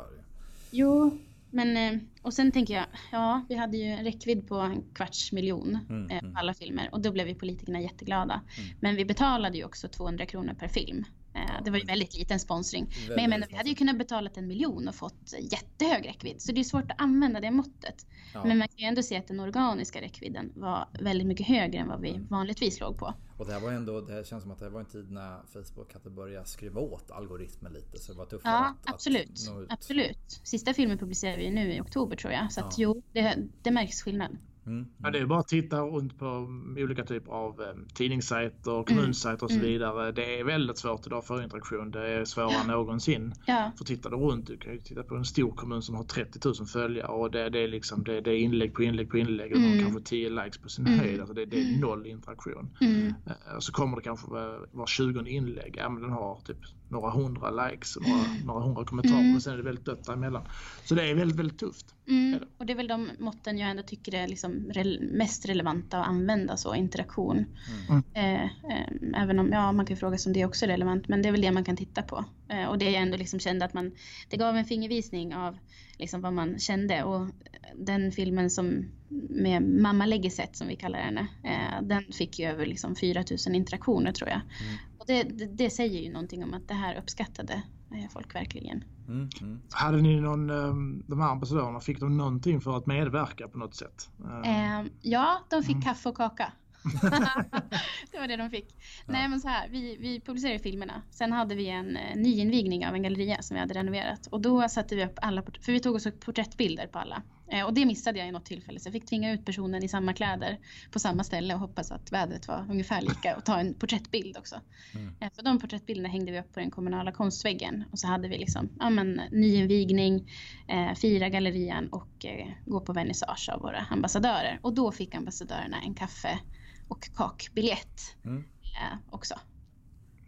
[0.72, 1.18] Jo,
[1.54, 5.32] men eh, och sen tänker jag, ja, vi hade ju en räckvidd på en kvarts
[5.32, 6.38] miljon mm, eh, på mm.
[6.38, 8.34] alla filmer och då blev vi politikerna jätteglada.
[8.58, 8.70] Mm.
[8.80, 11.06] Men vi betalade ju också 200 kronor per film.
[11.36, 12.86] Eh, det var ju väldigt liten sponsring.
[12.86, 16.42] Väldigt men jag menar, vi hade ju kunnat betala en miljon och fått jättehög räckvidd.
[16.42, 18.06] Så det är svårt att använda det måttet.
[18.34, 18.46] Ja.
[18.46, 21.88] Men man kan ju ändå se att den organiska räckvidden var väldigt mycket högre än
[21.88, 22.28] vad vi mm.
[22.28, 23.14] vanligtvis låg på.
[23.38, 25.94] Och det här var ändå, det känns som att det var en tid när Facebook
[25.94, 28.00] hade börjat skruva åt algoritmen lite.
[28.00, 29.50] Så det var tuffare ja, att, absolut.
[29.50, 30.42] Att absolut.
[30.44, 32.52] Sista filmen publicerar vi nu i oktober tror jag.
[32.52, 34.38] Så att jo, det, det märks skillnad.
[34.66, 34.86] Mm.
[35.04, 36.48] Ja, det är bara att titta runt på
[36.78, 39.68] olika typer av eh, tidningssajter, kommunsajter och så mm.
[39.68, 40.12] vidare.
[40.12, 41.92] Det är väldigt svårt idag för interaktion.
[41.92, 43.34] Det är svårare än någonsin.
[43.46, 43.72] Ja.
[43.78, 46.40] För tittar du runt, du kan ju titta på en stor kommun som har 30
[46.46, 49.52] 000 följare och det, det är liksom det, det, är inlägg på inlägg på inlägg
[49.52, 49.78] och mm.
[49.78, 51.00] de kanske 10 likes på sin mm.
[51.00, 51.20] höjd.
[51.20, 52.70] Alltså det, det, är noll interaktion.
[52.82, 53.08] Mm.
[53.08, 56.58] Uh, så kommer det kanske vara var 20 inlägg, ja men den har typ
[56.94, 59.36] några hundra likes och några, några hundra kommentarer mm.
[59.36, 60.44] och sen är det väldigt dött däremellan.
[60.86, 61.96] Så det är väldigt, väldigt tufft.
[62.08, 62.40] Mm.
[62.58, 66.08] Och det är väl de måtten jag ändå tycker är liksom re mest relevanta att
[66.08, 67.46] använda så, interaktion.
[67.90, 68.04] Mm.
[68.14, 71.22] Eh, eh, även om, ja man kan fråga sig om det också är relevant, men
[71.22, 72.26] det är väl det man kan titta på.
[72.50, 73.92] Eh, och det jag ändå liksom kände att man,
[74.30, 75.58] det gav en fingervisning av
[75.98, 77.28] liksom vad man kände och
[77.76, 78.86] den filmen som
[79.30, 83.56] med Mamma lägger sätt som vi kallar henne, eh, den fick ju över liksom 4000
[83.56, 84.42] interaktioner tror jag.
[84.42, 84.78] Mm.
[84.98, 87.54] Och det, det, det, säger ju någonting om att det här uppskattade
[87.92, 88.84] eh, folk verkligen.
[89.08, 89.62] Mm, mm.
[89.72, 93.76] Hade ni någon, ehm, de här ambassadörerna, fick de någonting för att medverka på något
[93.76, 94.10] sätt?
[94.46, 95.82] Eh, ja, de fick mm.
[95.82, 96.54] kaffe och kaka.
[98.12, 98.76] det var det de fick.
[99.06, 99.14] Ja.
[99.14, 101.02] Nej men så här, vi, vi publicerade filmerna.
[101.12, 104.28] Sen hade vi en eh, nyinvigning av en galleria som vi hade renoverat.
[104.28, 107.22] Och då satte vi upp alla, för vi tog också porträttbilder på alla.
[107.54, 109.88] Eh, och det missade jag i något tillfälle så jag fick tvinga ut personen i
[109.88, 110.60] samma kläder
[110.92, 114.56] på samma ställe och hoppas att vädret var ungefär lika och ta en porträttbild också.
[114.96, 115.14] Mm.
[115.20, 118.38] Eh, för de porträttbilderna hängde vi upp på den kommunala konstväggen och så hade vi
[118.38, 120.32] liksom ja, men, nyinvigning,
[120.68, 124.60] eh, fira gallerian och eh, gå på vernissage av våra ambassadörer.
[124.62, 126.40] Och då fick ambassadörerna en kaffe
[126.88, 128.44] och kakbiljett mm.
[128.64, 129.36] eh, också.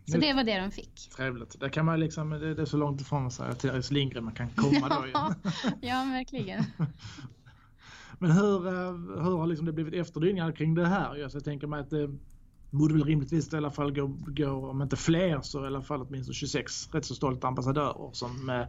[0.05, 1.09] Så det var det de fick.
[1.15, 1.59] Trevligt.
[1.59, 4.89] Det, kan man liksom, det, är så långt ifrån sig Erik Lindgren man kan komma
[4.89, 5.05] då.
[5.81, 6.63] ja, verkligen.
[8.19, 11.15] Men hur, eh, hur har liksom det blivit efterdyningar kring det här?
[11.15, 12.09] Jag tänker mig att det,
[12.77, 16.01] borde väl rimligtvis i alla fall gå, gå, om inte fler så i alla fall
[16.01, 18.65] åtminstone 26 rätt så stolta ambassadörer som eh,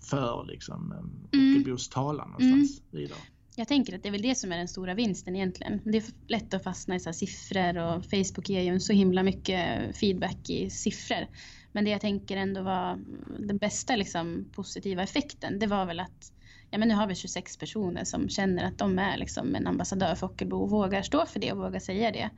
[0.00, 0.92] för liksom
[1.32, 1.76] eh, mm.
[1.90, 3.02] Talan någonstans mm.
[3.02, 3.18] vidare.
[3.58, 5.80] Jag tänker att det är väl det som är den stora vinsten egentligen.
[5.84, 9.96] Det är lätt att fastna i så siffror och Facebook ger ju så himla mycket
[9.96, 11.26] feedback i siffror.
[11.72, 12.98] Men det jag tänker ändå var
[13.38, 16.32] den bästa liksom, positiva effekten, det var väl att
[16.70, 20.14] ja, men nu har vi 26 personer som känner att de är liksom en ambassadör
[20.14, 22.30] för Ockelbo och vågar stå för det och vågar säga det.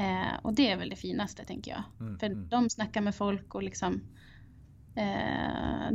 [0.00, 1.82] Eh, och det är väl det finaste tänker jag.
[2.00, 2.48] Mm, för mm.
[2.48, 4.00] de snackar med folk och liksom
[4.96, 5.86] eh,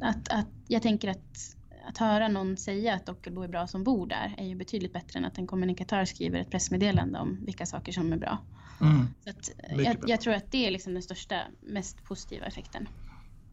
[0.00, 1.56] att, att jag tänker att
[1.88, 5.18] att höra någon säga att Ockelbo är bra som bor där är ju betydligt bättre
[5.18, 8.38] än att en kommunikatör skriver ett pressmeddelande om vilka saker som är bra.
[8.80, 9.06] Mm.
[9.24, 9.50] Så att,
[9.84, 12.88] jag, jag, tror att det är liksom den största, mest positiva effekten.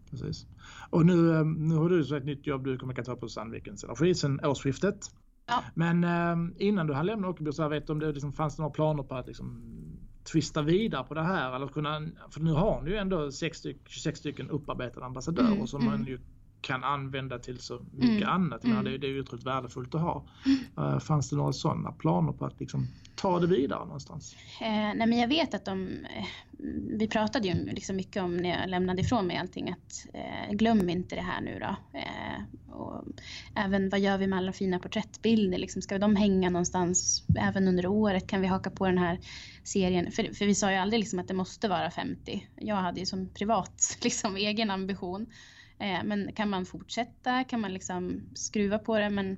[0.10, 0.48] Precis.
[0.90, 3.84] Och nu, eh, nu har du så ett nytt jobb, du är kommunikatör på Sandvikens
[3.84, 5.12] Energi sedan årsskiftet.
[5.46, 5.64] Ja.
[5.74, 8.72] Men eh, innan du hann lämna Ockelbo så vet du om det liksom fanns några
[8.72, 9.62] planer på att liksom
[10.32, 13.78] twista vidare på det här eller kunna, för nu har ni ju ändå 6 styck,
[13.86, 15.92] 26 stycken upparbetade ambassadörer mm, som mm.
[15.92, 16.20] man ju
[16.64, 18.30] kan använda till så mycket mm.
[18.30, 18.64] annat.
[18.64, 18.84] Mm.
[18.84, 20.26] Det, det är ju otroligt värdefullt att ha.
[20.78, 24.36] Uh, fanns det några sådana planer på att liksom ta det vidare någonstans?
[24.62, 26.26] Eh, nej men jag vet att de, eh,
[26.98, 30.90] vi pratade ju liksom mycket om när jag lämnade ifrån mig allting att eh, glöm
[30.90, 31.98] inte det här nu då.
[32.00, 33.04] Eh, och
[33.56, 35.58] även vad gör vi med alla fina porträttbilder?
[35.58, 38.28] Liksom, ska de hänga någonstans även under året?
[38.28, 39.20] Kan vi haka på den här
[39.64, 40.12] serien?
[40.12, 42.48] För, för vi sa ju aldrig liksom att det måste vara 50.
[42.56, 45.26] Jag hade ju som privat liksom, egen ambition.
[45.84, 47.44] Eh, men kan man fortsätta?
[47.44, 49.10] Kan man liksom skruva på det?
[49.10, 49.38] Men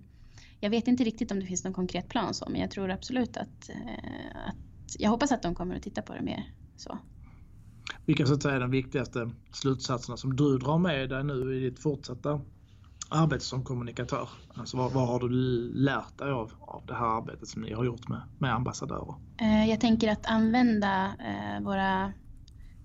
[0.59, 3.37] jag vet inte riktigt om det finns någon konkret plan så, men jag tror absolut
[3.37, 6.97] att, eh, att jag hoppas att de kommer att titta på det mer så.
[8.05, 11.69] Vilka så att säga är de viktigaste slutsatserna som du drar med dig nu i
[11.69, 12.41] ditt fortsatta
[13.09, 14.29] arbete som kommunikatör?
[14.53, 15.29] Alltså vad, vad har du
[15.73, 19.15] lärt dig av, av det här arbetet som ni har gjort med, med ambassadörer?
[19.41, 21.15] Eh, jag tänker att använda
[21.61, 22.13] våra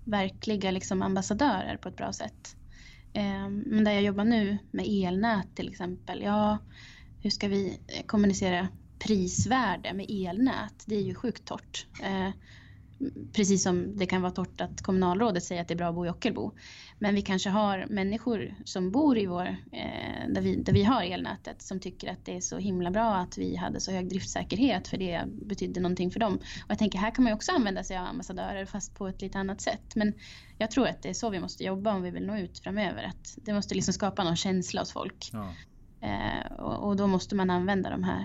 [0.05, 2.57] verkliga liksom ambassadörer på ett bra sätt.
[3.13, 6.23] Ehm, men där jag jobbar nu med elnät till exempel.
[6.23, 6.59] Ja,
[7.23, 8.69] hur ska vi eh, kommunicera
[8.99, 10.85] prisvärde med elnät?
[10.87, 11.87] Det är ju sjukt torrt.
[12.03, 12.31] Eh,
[13.33, 16.07] Precis som det kan vara torrt att kommunalrådet säger att det är bra att bo
[16.07, 16.53] i Ockelbo.
[16.99, 21.03] Men vi kanske har människor som bor i vår, eh, där, vi, där vi har
[21.03, 24.89] elnätet som tycker att det är så himla bra att vi hade så hög driftsäkerhet
[24.89, 26.35] för det betydde någonting för dem.
[26.37, 29.23] Och jag tänker här kan man ju också använda sig av ambassadörer fast på ett
[29.23, 29.95] lite annat sätt.
[29.95, 30.13] Men
[30.59, 33.03] jag tror att det är så vi måste jobba om vi vill nå ut framöver.
[33.05, 35.31] Att det måste liksom skapa någon känsla hos folk.
[35.33, 35.55] Ja.
[36.01, 38.25] Eh, och, och, då måste man använda de här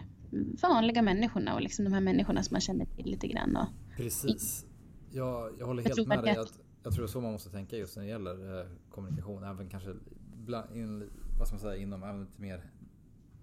[0.61, 3.55] vanliga människorna och liksom de här människorna som man känner till lite grann.
[3.57, 4.65] Och, Precis.
[5.11, 6.37] Jag, jag håller helt jag med dig.
[6.37, 9.43] Att, jag tror det är så man måste tänka just när det gäller eh, kommunikation.
[9.43, 9.95] Även kanske
[10.35, 12.71] bland, in, vad ska man säga, inom även lite mer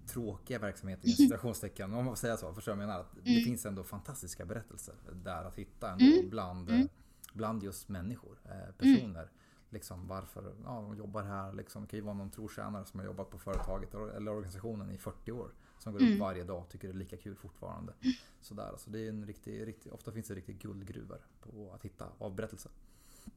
[0.07, 1.95] tråkiga verksamheter i citationstecken.
[1.95, 2.55] Om man får säga så.
[2.55, 3.01] Förstår jag menar?
[3.01, 3.45] Att det mm.
[3.45, 6.31] finns ändå fantastiska berättelser där att hitta ändå mm.
[6.31, 6.89] bland, mm.
[7.33, 9.23] bland just människor, eh, personer.
[9.23, 9.35] Mm.
[9.71, 11.53] Liksom varför ja, de jobbar här.
[11.53, 14.99] Liksom, det kan ju vara någon trotjänare som har jobbat på företaget eller organisationen i
[14.99, 15.53] 40 år.
[15.83, 16.19] Som går upp mm.
[16.19, 17.93] varje dag och tycker det är lika kul fortfarande.
[18.41, 22.07] Sådär, alltså det är en riktig, riktig, ofta finns det riktigt guldgruvor på att hitta
[22.19, 22.73] av berättelser.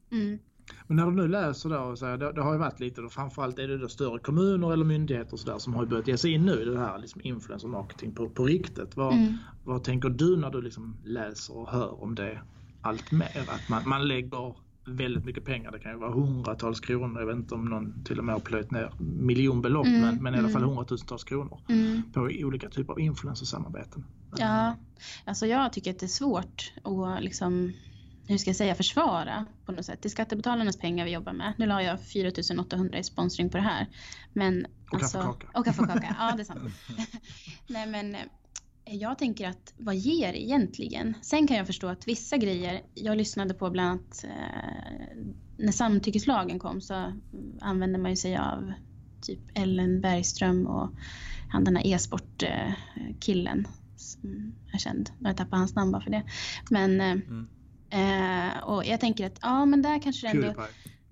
[0.09, 0.39] Mm.
[0.87, 3.09] Men när du nu läser då, så här, det, det, har ju varit lite, då,
[3.09, 6.17] framförallt är det då större kommuner eller myndigheter och så där, som har börjat ge
[6.17, 8.95] sig in nu i det här liksom influencer marketing på, på riktigt.
[8.95, 9.33] Vad, mm.
[9.63, 12.41] vad tänker du när du liksom läser och hör om det
[12.81, 13.49] allt mer?
[13.49, 15.71] Att man, man lägger väldigt mycket pengar.
[15.71, 17.19] Det kan ju vara hundratals kronor.
[17.19, 20.35] Jag vet inte om någon till och med har plöjt ner miljonbelopp mm, men, men
[20.35, 20.69] i alla fall mm.
[20.69, 22.01] hundratusentals kronor mm.
[22.13, 24.05] på olika typer av influencersamarbeten.
[24.37, 24.75] Ja,
[25.25, 27.73] alltså jag tycker att det är svårt att liksom
[28.27, 30.01] hur ska jag säga, försvara på något sätt.
[30.01, 31.53] Det är skattebetalarnas pengar vi jobbar med.
[31.57, 33.87] Nu la jag 4800 i sponsring på det här.
[34.33, 35.59] Men, och alltså, kaffekaka.
[35.59, 36.73] Och kaffekaka, ja det är sant.
[37.67, 38.15] Nej men
[38.85, 41.13] jag tänker att vad ger egentligen?
[41.21, 45.17] Sen kan jag förstå att vissa grejer, jag lyssnade på bland annat eh,
[45.57, 47.13] när samtyckeslagen kom så
[47.61, 48.73] använde man ju sig av
[49.21, 50.89] typ Ellen Bergström och
[51.49, 55.09] han den här e-sportkillen som är känd.
[55.19, 56.23] Jag tappar hans namn bara för det.
[56.69, 57.47] Men eh, mm.
[57.89, 60.65] eh, och jag tänker att ja men där kanske det ändå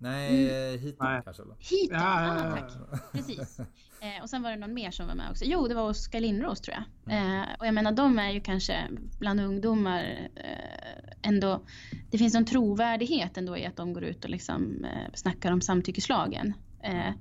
[0.04, 0.80] Nej, mm.
[0.80, 1.44] Hiton kanske?
[1.60, 2.56] Hiton, ja, ja, ja.
[2.56, 3.12] tack.
[3.12, 3.60] Precis.
[4.04, 5.46] Eh, och sen var det någon mer som var med också.
[5.46, 7.14] Jo, det var Oskar Lindros tror jag.
[7.14, 7.42] Mm.
[7.42, 8.88] Eh, och jag menar, de är ju kanske
[9.20, 11.64] bland ungdomar eh, ändå.
[12.12, 15.62] Det finns en trovärdighet ändå i att de går ut och liksom eh, snackar om
[15.62, 16.54] samtyckeslagen.
[16.84, 17.14] Eh,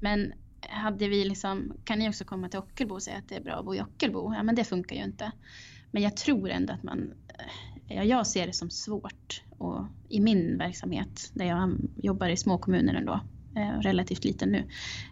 [0.00, 3.42] men hade vi liksom, kan ni också komma till Ockelbo och säga att det är
[3.42, 4.34] bra att bo i Ockelbo?
[4.34, 5.32] Ja, men det funkar ju inte.
[5.90, 7.44] Men jag tror ändå att man, eh,
[7.90, 12.94] jag ser det som svårt och i min verksamhet där jag jobbar i små kommuner
[12.94, 13.20] ändå,
[13.56, 14.64] eh, relativt liten nu,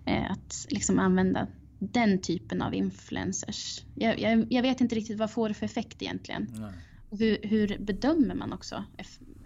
[0.05, 1.47] eh, att liksom använda
[1.79, 3.85] den typen av influencers.
[3.95, 6.49] Jag, jag, jag, vet inte riktigt vad får det för effekt egentligen.
[6.51, 6.73] Nej.
[7.11, 8.85] hur, hur bedömer man också?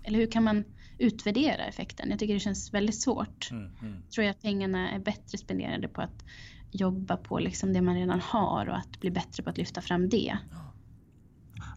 [0.03, 0.65] Eller hur kan man
[0.99, 2.11] utvärdera effekten?
[2.11, 3.51] Jag tycker det känns väldigt svårt.
[3.51, 4.03] Mm, mm.
[4.15, 6.25] Tror jag att pengarna är bättre spenderade på att
[6.71, 10.09] jobba på liksom det man redan har och att bli bättre på att lyfta fram
[10.09, 10.39] det.
[10.51, 10.72] Ja,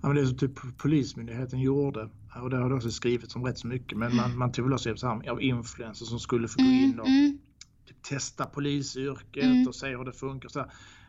[0.08, 2.10] men det som typ Polismyndigheten gjorde
[2.42, 4.74] och det har det också skrivits om rätt så mycket men man, man tog väl
[4.74, 7.38] också hjälp av influencers som skulle få gå mm, in och mm,
[7.88, 9.68] typ, testa polisyrket mm.
[9.68, 10.50] och se hur det funkar.
[10.50, 10.66] Så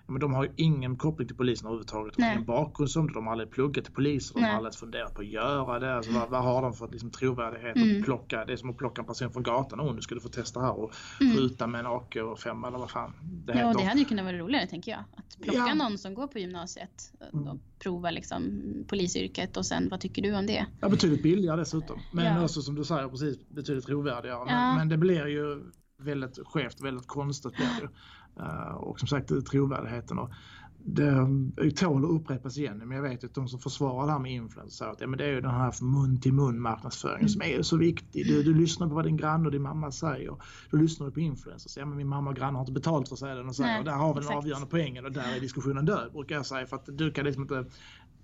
[0.07, 2.15] men de har ju ingen koppling till polisen överhuvudtaget.
[2.17, 4.35] De har ingen bakgrund som De har aldrig pluggat till poliser.
[4.35, 5.97] De har aldrig funderat på att göra det.
[5.97, 7.99] Alltså, vad, vad har de för liksom, trovärdighet mm.
[7.99, 8.45] att plocka?
[8.45, 9.81] Det är som att plocka en person från gatan.
[9.81, 11.37] Och nu ska du få testa här och mm.
[11.37, 14.25] skjuta med en AK och fem eller vad fan det Ja, det hade ju kunnat
[14.25, 15.01] vara roligare tänker jag.
[15.01, 15.75] Att plocka ja.
[15.75, 17.59] någon som går på gymnasiet och mm.
[17.79, 20.67] prova liksom polisyrket och sen vad tycker du om det?
[20.81, 22.01] Ja, betydligt billigare dessutom.
[22.13, 22.45] Men ja.
[22.45, 24.45] också som du säger precis betydligt trovärdigare.
[24.45, 24.77] Men, ja.
[24.77, 25.63] men det blir ju
[25.99, 27.89] väldigt skevt, väldigt konstigt blir det ju.
[28.77, 30.19] Och som sagt trovärdigheten.
[30.19, 30.31] Och
[30.89, 34.33] det tål att upprepas igen, men jag vet att de som försvarar det här med
[34.33, 37.43] influencer säger att ja, men det är ju den här mun till mun marknadsföringen som
[37.43, 38.27] är så viktig.
[38.27, 40.37] Du, du lyssnar på vad din granne och din mamma säger.
[40.71, 41.77] Du lyssnar på influencers.
[41.77, 43.71] Ja, men min mamma och granne har inte betalt för att säga det de säger.
[43.71, 46.47] Nej, och där har vi den avgörande poängen och där är diskussionen död brukar jag
[46.47, 46.67] säga.
[46.67, 47.65] För att du kan liksom inte,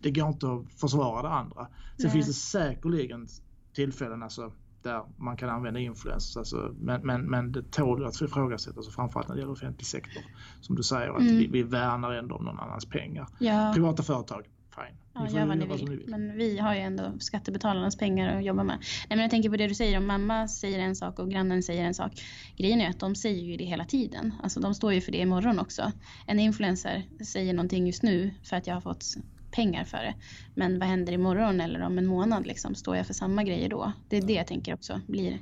[0.01, 1.67] det går inte att försvara det andra.
[1.97, 2.11] Sen Nej.
[2.11, 3.29] finns det säkerligen
[3.75, 6.37] tillfällen, alltså där man kan använda influencers.
[6.37, 10.23] Alltså, men, men, men det tål att ifrågasättas, alltså framförallt när det gäller offentlig sektor.
[10.61, 11.37] Som du säger, att mm.
[11.37, 13.29] vi, vi värnar ändå om någon annans pengar.
[13.39, 13.73] Ja.
[13.75, 14.97] Privata företag, fine.
[15.15, 15.89] Ja, gör vad ni vill.
[15.89, 16.05] vill.
[16.07, 18.77] Men vi har ju ändå skattebetalarnas pengar att jobba med.
[18.79, 21.63] Nej, men jag tänker på det du säger om mamma säger en sak och grannen
[21.63, 22.13] säger en sak.
[22.57, 24.35] Grejen är att de säger ju det hela tiden.
[24.43, 25.93] Alltså de står ju för det imorgon också.
[26.27, 29.05] En influencer säger någonting just nu för att jag har fått
[29.53, 30.15] pengar för det.
[30.55, 32.47] Men vad händer imorgon eller om en månad?
[32.47, 33.93] Liksom, står jag för samma grejer då?
[34.09, 35.39] Det är det jag tänker också blir.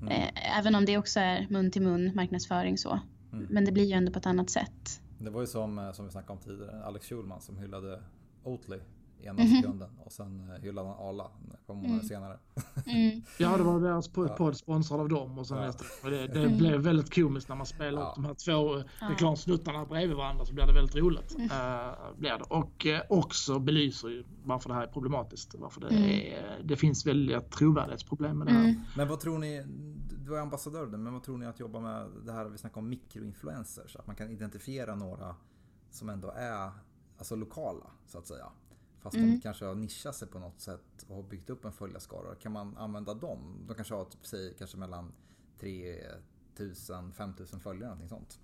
[0.00, 0.08] Mm.
[0.08, 3.00] Eh, även om det också är mun till mun marknadsföring så.
[3.32, 3.46] Mm.
[3.50, 5.00] Men det blir ju ändå på ett annat sätt.
[5.18, 8.02] Det var ju som, eh, som vi snackade om tidigare, Alex Schulman som hyllade
[8.44, 8.78] Oatly
[9.20, 9.56] ena mm -hmm.
[9.56, 12.06] sekunden och sen eh, hyllade han Arla ett par månader mm.
[12.06, 12.38] senare.
[12.86, 13.22] Mm.
[13.38, 15.68] ja, det var deras podd sponsrad av dem och sen ja.
[15.68, 16.58] efter, det, det mm.
[16.58, 18.08] blev väldigt komiskt när man spelar ja.
[18.08, 19.10] upp de här två ja.
[19.10, 21.34] reklamsnuttarna bredvid varandra så blir det väldigt roligt.
[21.34, 21.44] Mm.
[21.44, 22.44] Uh, blir det.
[22.48, 25.54] Och uh, också belyser ju varför det här är problematiskt.
[25.58, 26.04] Varför det, mm.
[26.04, 28.64] är, det finns väldiga trovärdighetsproblem med det här.
[28.64, 28.80] Mm.
[28.96, 29.64] Men vad tror ni,
[30.26, 32.88] du är ambassadör men vad tror ni att jobba med det här vi snackar om
[32.88, 33.96] mikroinfluencers?
[33.96, 35.36] Att man kan identifiera några
[35.90, 36.70] som ändå är
[37.18, 38.46] alltså lokala så att säga.
[39.06, 39.30] Fast mm.
[39.30, 42.34] de kanske har nischat sig på något sätt och har byggt upp en följarskara.
[42.34, 43.64] Kan man använda dem?
[43.68, 45.12] De kanske har typ, säg, kanske mellan
[45.60, 48.40] 3000 5000 följare någonting sånt.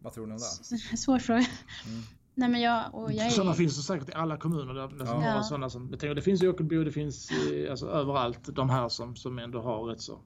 [0.00, 0.96] Vad tror ni om det?
[0.96, 1.46] Svår fråga.
[1.86, 2.02] Mm.
[2.34, 3.30] Nej, men jag, och jag är...
[3.30, 4.74] Sådana finns det säkert i alla kommuner.
[4.74, 5.42] Där, där ja.
[5.42, 7.30] sådana som, det finns i Ockelbo, det finns
[7.70, 10.20] alltså, överallt de här som, som ändå har rätt så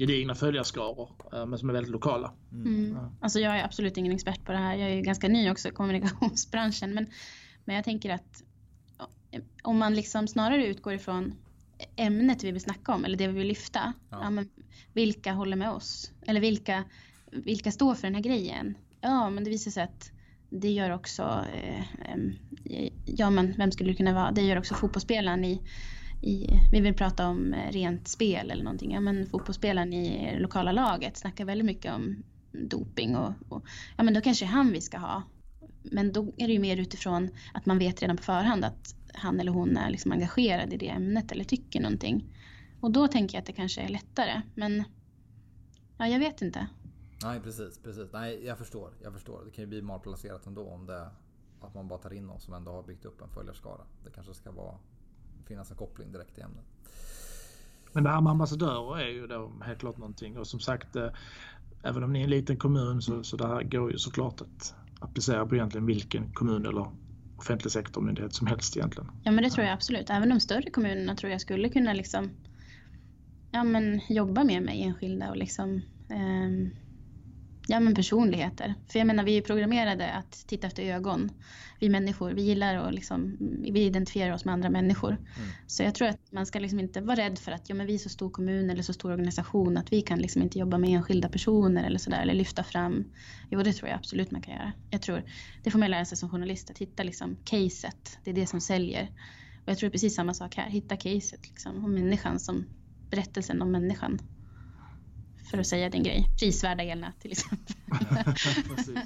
[0.00, 2.32] gedigna följarskaror eh, men som är väldigt lokala.
[2.52, 2.66] Mm.
[2.66, 2.96] mm.
[2.96, 3.12] Ja.
[3.20, 4.76] Alltså jag är absolut ingen expert på det här.
[4.76, 6.94] Jag är ju ganska ny också i kommunikationsbranschen.
[6.94, 7.06] Men,
[7.64, 8.42] men jag tänker att
[9.62, 11.34] om man liksom snarare utgår ifrån
[11.96, 13.92] ämnet vi vill snacka om eller det vi vill lyfta.
[14.10, 14.18] Ja.
[14.22, 14.48] Ja, men
[14.92, 16.12] vilka håller med oss?
[16.26, 16.84] Eller vilka,
[17.30, 18.74] vilka står för den här grejen?
[19.00, 20.12] Ja, men det visar sig att
[20.50, 21.84] det gör också, eh,
[23.06, 24.30] ja men vem skulle det kunna vara?
[24.30, 25.62] Det gör också fotbollsspelaren i
[26.22, 28.92] i, vi vill prata om eh, rent spel eller någonting.
[28.92, 33.64] Ja, men fotbollsspelaren i lokala laget snackar väldigt mycket om doping och, och
[33.96, 35.22] ja, men då kanske det är han vi ska ha.
[35.82, 39.40] Men då är det ju mer utifrån att man vet redan på förhand att han
[39.40, 42.24] eller hon är liksom engagerad i det ämnet eller tycker någonting.
[42.80, 44.42] Och då tänker jag att det kanske är lättare.
[44.54, 44.84] Men
[45.98, 46.66] ja, jag vet inte.
[47.22, 48.12] Nej, precis, precis.
[48.12, 48.92] Nej, jag förstår.
[49.02, 49.42] Jag förstår.
[49.44, 51.10] Det kan ju bli malplacerat ändå om det
[51.60, 53.80] att man bara tar in någon som ändå har byggt upp en följarskara.
[54.04, 54.78] Det kanske ska vara
[55.46, 56.64] finnas en koppling direkt till ämnet.
[57.92, 61.08] Men det här med ambassadörer är ju då helt klart någonting och som sagt eh,
[61.82, 64.74] även om ni är en liten kommun så, så det här går ju såklart att
[65.00, 66.86] applicera på egentligen vilken kommun eller
[67.36, 69.10] offentlig sektormyndighet som helst egentligen.
[69.22, 70.10] Ja men det tror jag absolut.
[70.10, 72.30] Även de större kommunerna tror jag skulle kunna liksom
[73.50, 75.76] ja, men jobba mer med enskilda och liksom
[76.10, 76.80] eh,
[77.70, 78.74] ja, men personligheter.
[78.88, 81.30] För jag menar, vi är programmerade att titta efter ögon.
[81.80, 83.36] Vi människor, vi gillar att liksom,
[83.72, 85.10] vi identifierar oss med andra människor.
[85.10, 85.50] Mm.
[85.66, 87.94] Så jag tror att man ska liksom inte vara rädd för att ja, men vi
[87.94, 90.90] är så stor kommun eller så stor organisation att vi kan liksom inte jobba med
[90.90, 93.04] enskilda personer eller sådär eller lyfta fram.
[93.50, 94.72] Jo, det tror jag absolut man kan göra.
[94.90, 95.24] Jag tror,
[95.62, 98.18] det får man lära sig som journalist, att hitta liksom caset.
[98.24, 99.10] Det är det som säljer.
[99.64, 102.64] Och jag tror precis samma sak här, hitta caset liksom, om människan som
[103.10, 104.18] berättelsen om människan
[105.50, 106.26] för att säga din grej.
[106.38, 107.76] Prisvärda elnät till exempel.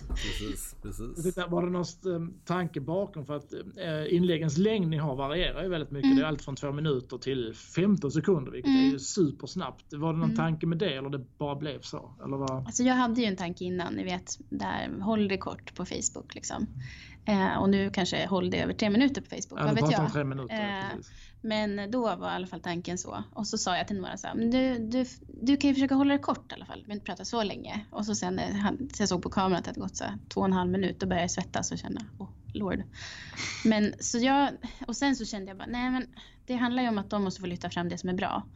[0.09, 3.27] precis, precis, Var det någon eh, tanke bakom?
[3.27, 6.07] För att eh, inläggens längd ni har varierar ju väldigt mycket.
[6.07, 6.17] Mm.
[6.17, 8.87] Det är allt från två minuter till 15 sekunder vilket mm.
[8.87, 9.93] är ju supersnabbt.
[9.93, 10.37] Var det någon mm.
[10.37, 12.11] tanke med det eller det bara blev så?
[12.25, 12.51] Eller vad?
[12.51, 16.35] Alltså jag hade ju en tanke innan, ni vet, där håll det kort på Facebook
[16.35, 16.67] liksom.
[17.27, 20.13] Eh, och nu kanske håller det över tre minuter på Facebook, ja, vad vet jag.
[20.13, 20.99] Tre minuter, eh,
[21.41, 23.25] men då var i alla fall tanken så.
[23.33, 25.05] Och så sa jag till några så här, men du, du,
[25.43, 27.87] du kan ju försöka hålla det kort i alla fall, vi inte prata så länge.
[27.91, 30.05] Och så sen när han, så jag såg på kameran att det hade gått så
[30.05, 32.83] här, två och en halv minut, då började jag svettas och känna, oh lord.
[33.65, 34.51] Men så jag,
[34.87, 36.07] och sen så kände jag bara, nej men
[36.47, 38.47] det handlar ju om att de måste få lyfta fram det som är bra.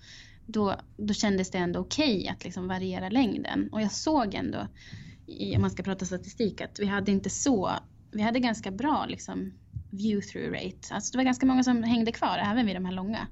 [0.47, 3.69] Då, då kändes det ändå okej okay att liksom variera längden.
[3.73, 4.67] Och jag såg ändå,
[5.27, 7.71] i, om man ska prata statistik, att vi hade inte så,
[8.11, 9.53] vi hade ganska bra liksom
[9.91, 10.95] view-through rate.
[10.95, 13.27] Alltså det var ganska många som hängde kvar även vid de här långa.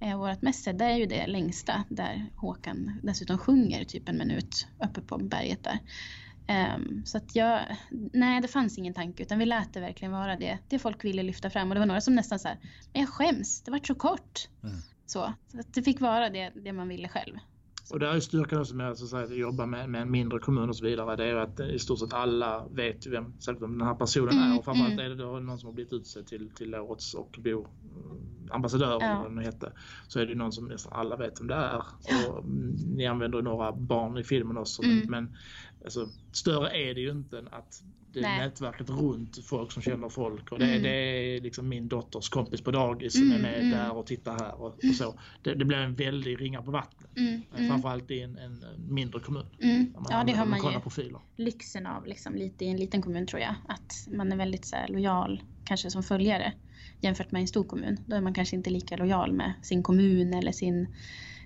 [0.00, 4.66] Eh, vårt mest sedda är ju det längsta där Håkan dessutom sjunger typ en minut
[4.84, 5.78] uppe på berget där.
[6.76, 7.60] Um, så att jag,
[8.12, 11.22] nej det fanns ingen tanke utan vi lät det verkligen vara det, det folk ville
[11.22, 12.58] lyfta fram och det var några som nästan så här,
[12.92, 14.48] men jag skäms, det var så kort.
[14.62, 14.76] Mm.
[15.06, 17.38] Så, så att det fick vara det, det man ville själv.
[17.90, 20.76] Och det är styrkan också med att, att jobba med, med en mindre kommun och
[20.76, 21.16] så vidare.
[21.16, 24.58] Det är att i stort sett alla vet vem, vem den här personen mm, är.
[24.58, 25.04] Och framförallt mm.
[25.04, 29.06] är det då någon som har blivit utsedd till, till årets Ockelbo eh, ambassadör ja.
[29.06, 29.72] eller vad det heter.
[30.08, 31.82] Så är det någon som nästan alla vet vem det är.
[32.28, 32.44] Och
[32.96, 34.82] ni använder några barn i filmen också.
[34.82, 35.10] Mm.
[35.10, 35.36] Men
[35.84, 40.08] alltså, större är det ju inte än att det är nätverket runt folk som känner
[40.08, 40.52] folk.
[40.52, 40.82] Och det, mm.
[40.82, 43.70] det är liksom min dotters kompis på dagis som mm, är mm.
[43.70, 45.18] där och tittar här och, och så.
[45.42, 47.16] Det, det, blir en väldig ringa på vattnet.
[47.16, 47.68] Mm, mm.
[47.68, 49.46] Framförallt i en, en, mindre kommun.
[49.60, 49.94] Mm.
[50.10, 51.20] ja, det har man ju profiler.
[51.36, 53.54] lyxen av liksom, lite i en liten kommun tror jag.
[53.68, 56.52] Att man är väldigt så här, lojal, kanske som följare.
[57.00, 57.98] Jämfört med en stor kommun.
[58.06, 60.94] Då är man kanske inte lika lojal med sin kommun eller sin,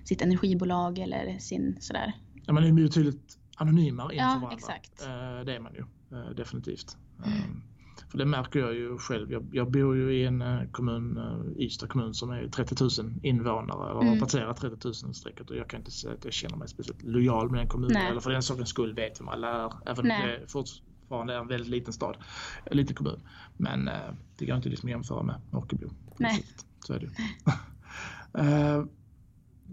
[0.03, 2.13] sitt energibolag eller sin sådär.
[2.45, 4.51] Ja, man är ju tydligt anonymare inför ja, varandra.
[4.51, 5.01] Exakt.
[5.01, 5.85] Eh, det är man ju
[6.17, 6.97] eh, definitivt.
[7.25, 7.37] Mm.
[7.37, 7.61] Ehm,
[8.09, 9.31] för det märker jag ju själv.
[9.31, 11.19] Jag, jag bor ju i en eh, kommun,
[11.59, 14.13] Ystad kommun som är 30 000 invånare och mm.
[14.13, 17.03] har passerat 30 000 strecket och jag kan inte säga att jag känner mig speciellt
[17.03, 17.93] lojal med den kommunen.
[17.93, 18.11] Nej.
[18.11, 19.73] Eller för den sakens skull vet vem alla är.
[19.85, 22.17] Även om det fortfarande är en väldigt liten stad,
[22.65, 23.19] en liten kommun.
[23.57, 23.89] Men
[24.37, 25.89] det går inte liksom att jämföra med Ockelbo.
[26.17, 26.45] Nej.
[26.79, 27.11] Så är det ju.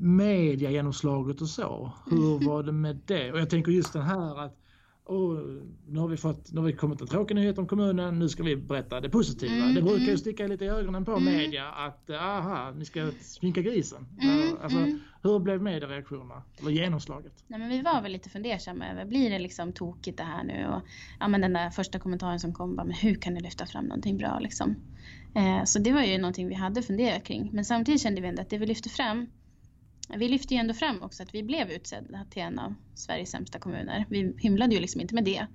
[0.01, 1.93] mediagenomslaget och så.
[2.11, 2.47] Hur mm.
[2.47, 3.33] var det med det?
[3.33, 4.57] Och jag tänker just den här att
[5.11, 5.39] oh,
[5.89, 8.43] nu, har vi fått, nu har vi kommit en tråkig nyhet om kommunen, nu ska
[8.43, 9.55] vi berätta det positiva.
[9.55, 10.19] Mm, det brukar ju mm.
[10.19, 11.25] sticka lite i ögonen på mm.
[11.25, 14.07] media att aha, ni ska sminka grisen.
[14.23, 15.01] Mm, alltså, mm.
[15.23, 16.43] Hur blev mediereaktionerna?
[16.61, 17.45] Eller genomslaget?
[17.47, 20.67] Nej, men vi var väl lite fundersamma över, blir det liksom tokigt det här nu?
[20.67, 20.83] Och,
[21.21, 23.85] ja, men den där första kommentaren som kom, bara, men hur kan ni lyfta fram
[23.85, 24.77] någonting bra liksom?
[25.35, 27.51] Eh, så det var ju någonting vi hade funderat kring.
[27.53, 29.27] Men samtidigt kände vi ändå att det vi lyfte fram
[30.17, 33.59] vi lyfte ju ändå fram också att vi blev utsedda till en av Sveriges sämsta
[33.59, 34.05] kommuner.
[34.09, 35.47] Vi hymlade ju liksom inte med det.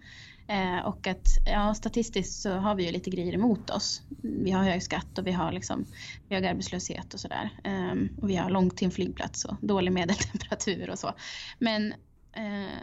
[0.48, 4.02] Eh, och att ja, statistiskt så har vi ju lite grejer emot oss.
[4.22, 5.86] Vi har hög skatt och vi har liksom
[6.30, 7.50] hög arbetslöshet och sådär.
[7.64, 11.14] Eh, och vi har långt till en flygplats och dålig medeltemperatur och så.
[11.60, 11.94] Men
[12.34, 12.78] eh,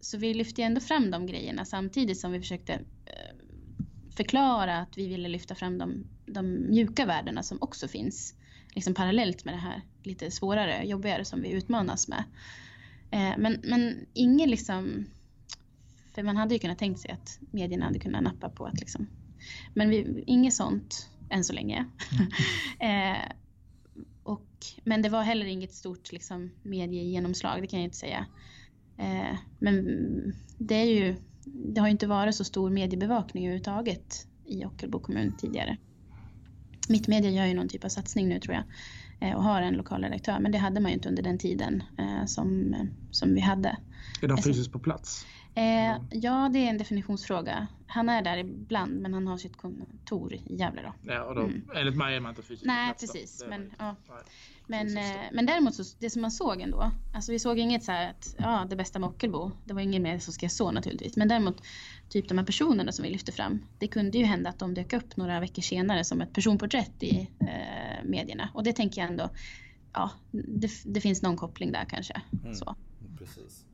[0.00, 3.36] så vi lyfte ju ändå fram de grejerna samtidigt som vi försökte eh,
[4.16, 8.34] förklara att vi ville lyfta fram de, de mjuka värdena som också finns
[8.74, 12.24] liksom parallellt med det här lite svårare, jobbigare som vi utmanas med.
[13.10, 15.04] Eh, men, men ingen liksom,
[16.14, 19.06] för man hade ju kunnat tänkt sig att medierna hade kunnat nappa på att liksom,
[19.74, 21.86] men vi, inget sånt än så länge.
[22.80, 23.12] Mm.
[23.20, 23.32] eh,
[24.22, 24.48] och,
[24.84, 28.26] men det var heller inget stort liksom, mediegenomslag, det kan jag inte säga.
[28.98, 29.84] Eh, men
[30.58, 35.36] det är ju, det har ju inte varit så stor mediebevakning överhuvudtaget i Ockelbo kommun
[35.38, 35.76] tidigare.
[36.88, 38.64] Mittmedia gör ju någon typ av satsning nu tror jag
[39.28, 41.82] eh, och har en lokal redaktör men det hade man ju inte under den tiden
[41.98, 42.74] eh, som,
[43.10, 43.76] som vi hade.
[44.22, 45.26] Är de fysiskt på plats?
[45.54, 47.66] Eh, ja, det är en definitionsfråga.
[47.86, 51.12] Han är där ibland men han har sitt kontor i Gävle då.
[51.12, 51.70] Ja, och då, mm.
[51.74, 53.12] enligt mig är man inte fysiskt Nej, på plats.
[53.12, 53.44] Precis.
[53.48, 53.96] Men, ja.
[54.66, 57.92] Men, eh, men däremot så, det som man såg ändå, alltså vi såg inget så
[57.92, 61.16] här att ja, det bästa med Ockelbo, det var ingen mer som skrev så naturligtvis.
[61.16, 61.62] Men däremot
[62.08, 64.92] typ de här personerna som vi lyfte fram, det kunde ju hända att de dök
[64.92, 68.50] upp några veckor senare som ett personporträtt i eh, medierna.
[68.54, 69.30] Och det tänker jag ändå,
[69.92, 72.22] ja, det, det finns någon koppling där kanske.
[72.42, 72.76] Mm, så.
[73.18, 73.66] Precis.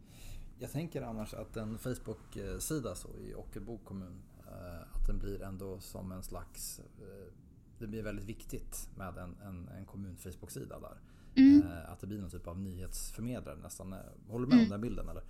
[0.59, 5.81] Jag tänker annars att en Facebook-sida så i Ockelbo kommun, eh, att den blir ändå
[5.81, 7.33] som en slags eh,
[7.79, 10.97] det blir väldigt viktigt med en, en, en kommun Facebook-sida där.
[11.43, 11.63] Mm.
[11.63, 13.95] Eh, att det blir någon typ av nyhetsförmedlare nästan.
[14.29, 14.65] Håller du med mm.
[14.65, 15.23] om den bilden eller?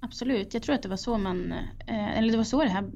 [0.00, 2.90] Absolut, jag tror att det var så man, eh, eller det var så det här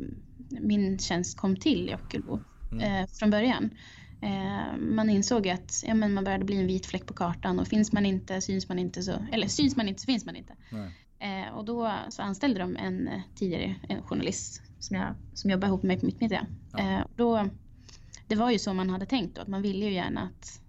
[0.49, 2.41] min tjänst kom till i Ockelbo
[2.73, 3.03] mm.
[3.03, 3.71] eh, från början.
[4.23, 7.69] Eh, man insåg att ja, men man började bli en vit fläck på kartan och
[7.69, 10.57] finns man inte, syns man inte så, eller syns man inte så finns man inte.
[11.19, 15.69] Eh, och då så anställde de en eh, tidigare en journalist som, jag, som jobbar
[15.69, 16.47] ihop med mig på Mittmedia.
[16.73, 16.79] Ja.
[16.79, 17.49] Eh, då
[18.31, 20.61] det var ju så man hade tänkt då, att man ville ju gärna att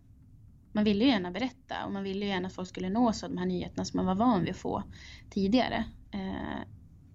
[0.71, 3.29] man ville ju gärna berätta och man ville ju gärna att folk skulle nås av
[3.29, 4.83] de här nyheterna som man var van vid att få
[5.29, 5.85] tidigare.
[6.11, 6.67] Eh,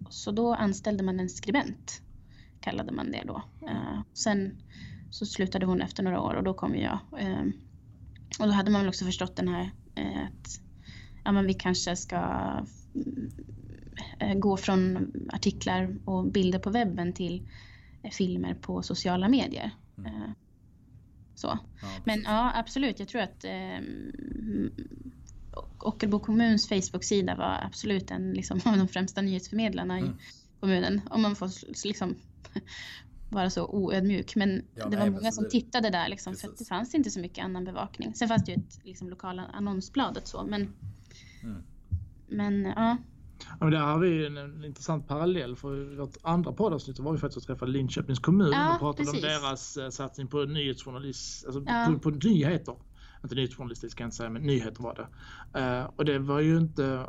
[0.09, 2.01] så då anställde man en skribent
[2.61, 3.41] kallade man det då.
[3.67, 4.57] Eh, sen
[5.11, 6.99] så slutade hon efter några år och då kom jag.
[7.19, 7.45] Eh,
[8.39, 10.61] och då hade man väl också förstått den här eh, att
[11.23, 12.17] ja, men vi kanske ska
[14.19, 17.47] eh, gå från artiklar och bilder på webben till
[18.03, 19.71] eh, filmer på sociala medier.
[19.97, 20.05] Mm.
[20.05, 20.29] Eh,
[21.35, 21.59] så.
[21.81, 22.99] Ja, men ja, absolut.
[22.99, 23.79] Jag tror att eh,
[25.79, 30.09] Ockelbo kommuns Facebook-sida var absolut en liksom, av de främsta nyhetsförmedlarna mm.
[30.09, 30.13] i
[30.59, 31.01] kommunen.
[31.09, 31.51] Om man får
[31.85, 32.15] liksom
[33.29, 34.35] vara så oödmjuk.
[34.35, 35.49] Men ja, det var nej, många som det...
[35.49, 38.15] tittade där liksom, för det fanns inte så mycket annan bevakning.
[38.15, 40.73] Sen fanns det ju ett liksom, lokala annonsbladet så men,
[41.43, 41.63] mm.
[42.27, 42.97] men ja.
[43.59, 47.37] Ja, där har vi en, en intressant parallell för vårt andra poddavsnitt var vi faktiskt
[47.37, 49.23] och träffade Linköpings kommun ja, och pratade precis.
[49.23, 51.87] om deras uh, satsning på nyhetsjournalist, alltså ja.
[51.87, 52.75] på, på nyheter
[53.23, 55.07] inte nyhetsjournalistik ska jag inte säga, men nyheter var det.
[55.59, 57.05] Uh, och det var ju inte,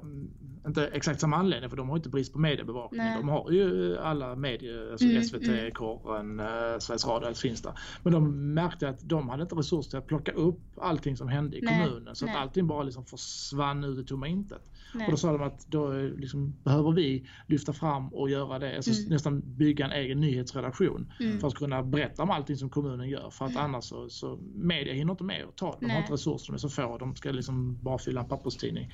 [0.66, 3.00] inte exakt samma anledning för de har inte brist på mediebevakning.
[3.00, 3.16] Nej.
[3.16, 5.70] De har ju alla medier, alltså mm, SVT, mm.
[5.70, 7.72] Korren, uh, Sveriges Radio, allt finns där.
[8.02, 11.58] Men de märkte att de hade inte resurser till att plocka upp allting som hände
[11.58, 11.84] i Nej.
[11.84, 12.16] kommunen.
[12.16, 12.34] Så Nej.
[12.34, 14.70] att allting bara liksom försvann ut i tomma intet.
[14.94, 15.06] Nej.
[15.06, 18.90] Och då sa de att då liksom, behöver vi lyfta fram och göra det, alltså
[18.90, 19.12] mm.
[19.12, 21.40] nästan bygga en egen nyhetsredaktion mm.
[21.40, 23.30] för att kunna berätta om allting som kommunen gör.
[23.30, 23.64] För att mm.
[23.64, 25.76] annars så, så media hinner inte med att ta.
[25.80, 28.92] De har inte resurser, de är så få, de ska liksom bara fylla en papperstidning.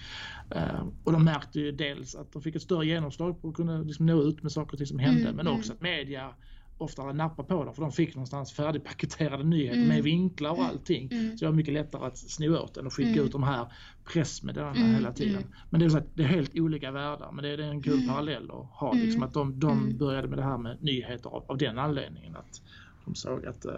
[0.56, 3.78] Uh, och de märkte ju dels att de fick ett större genomslag på att kunna
[3.78, 5.76] liksom nå ut med saker och ting som hände, mm, men också mm.
[5.76, 6.34] att media
[6.78, 9.88] oftare nappa på dem för de fick någonstans färdigpaketerade nyheter mm.
[9.88, 11.08] med vinklar och allting.
[11.12, 11.36] Mm.
[11.36, 13.24] Så det var mycket lättare att sno åt än att skicka mm.
[13.24, 13.72] ut de här
[14.04, 14.96] pressmeddelandena mm.
[14.96, 15.36] hela tiden.
[15.36, 15.48] Mm.
[15.70, 17.94] Men det är, så att det är helt olika världar men det är, en kul
[17.94, 18.08] mm.
[18.08, 18.92] parallell att ha.
[18.92, 22.36] Liksom, att de, de började med det här med nyheter av, av den anledningen.
[22.36, 22.62] Att
[23.04, 23.72] de såg att uh,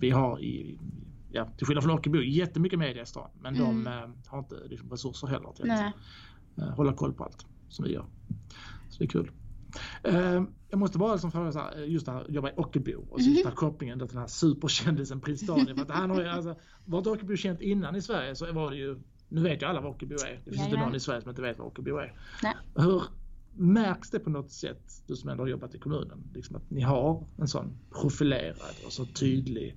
[0.00, 0.78] vi har i
[1.32, 3.30] Ja, till skillnad från Ockelbo, jättemycket media i stan.
[3.40, 3.92] Men de uh,
[4.26, 5.94] har inte liksom, resurser heller till att
[6.58, 8.04] uh, hålla koll på allt som vi gör.
[8.90, 9.30] Så det är kul.
[10.08, 13.20] Uh, jag måste bara liksom fråga så här, just det här, jobba i Ockelbo och
[13.20, 15.76] så just den här kopplingen till den här superkändisen Prins Daniel.
[15.76, 18.70] För att han har ju, alltså, var inte Ockelbo känt innan i Sverige så var
[18.70, 18.98] det ju,
[19.28, 20.40] nu vet ju alla vad Ockelbo är.
[20.44, 22.14] Det finns inte någon i Sverige som inte vet vad Ockelbo är.
[22.42, 22.54] Nej.
[22.74, 23.02] Hur
[23.54, 26.80] märks det på något sätt, du som ändå har jobbat i kommunen, liksom att ni
[26.80, 29.76] har en sån profilerad och så tydlig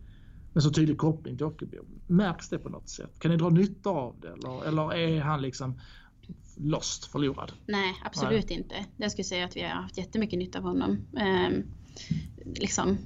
[0.53, 1.77] en så tydlig koppling till Ockelbo.
[2.07, 3.19] Märks det på något sätt?
[3.19, 4.27] Kan ni dra nytta av det?
[4.27, 5.79] Eller, eller är han liksom
[6.57, 7.51] lost, förlorad?
[7.65, 8.57] Nej, absolut Nej.
[8.57, 8.75] inte.
[8.97, 11.05] Jag skulle säga att vi har haft jättemycket nytta av honom.
[11.17, 11.49] Eh,
[12.55, 12.97] liksom,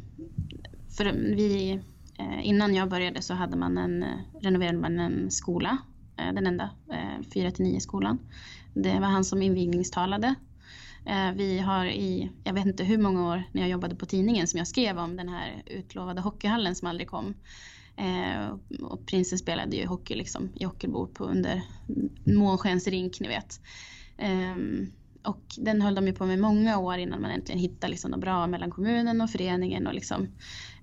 [0.97, 1.79] för vi,
[2.19, 5.77] eh, innan jag började så hade man en, eh, renoverade man en skola,
[6.17, 6.69] eh, den enda,
[7.33, 8.19] 4 till 9 skolan.
[8.73, 10.35] Det var han som invigningstalade.
[11.05, 14.47] Eh, vi har i, jag vet inte hur många år när jag jobbade på tidningen
[14.47, 17.33] som jag skrev om den här utlovade hockeyhallen som aldrig kom.
[17.97, 21.61] Eh, och prinsen spelade ju hockey liksom i Ockelbo på under
[22.23, 23.61] månskensrink, ni vet.
[24.17, 24.55] Eh,
[25.23, 28.19] och den höll de ju på med många år innan man äntligen hittade liksom något
[28.19, 29.87] bra mellan kommunen och föreningen.
[29.87, 30.27] Och liksom.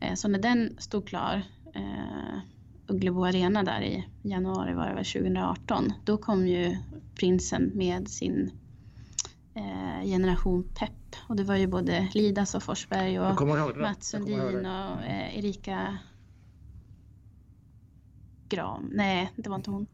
[0.00, 1.42] Eh, så när den stod klar,
[1.74, 2.38] eh,
[2.86, 6.76] Ugglebo Arena där i januari var det väl 2018, då kom ju
[7.14, 8.50] prinsen med sin
[9.54, 11.16] eh, generation pepp.
[11.28, 15.98] Och det var ju både Lidas och Forsberg och Mats Sundin och eh, Erika
[18.56, 18.90] Gram.
[18.92, 19.86] Nej, det var inte hon.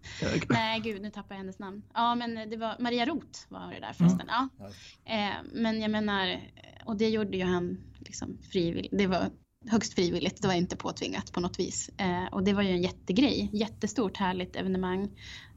[0.48, 1.82] Nej, gud, nu tappar jag hennes namn.
[1.94, 4.28] Ja, men det var Maria Roth var det där förresten.
[4.28, 4.48] Mm.
[4.58, 4.66] Ja.
[5.04, 6.40] Eh, men jag menar,
[6.84, 8.98] och det gjorde ju han liksom frivilligt.
[8.98, 9.30] Det var
[9.66, 11.90] högst frivilligt, det var inte påtvingat på något vis.
[11.96, 15.10] Eh, och det var ju en jättegrej, jättestort härligt evenemang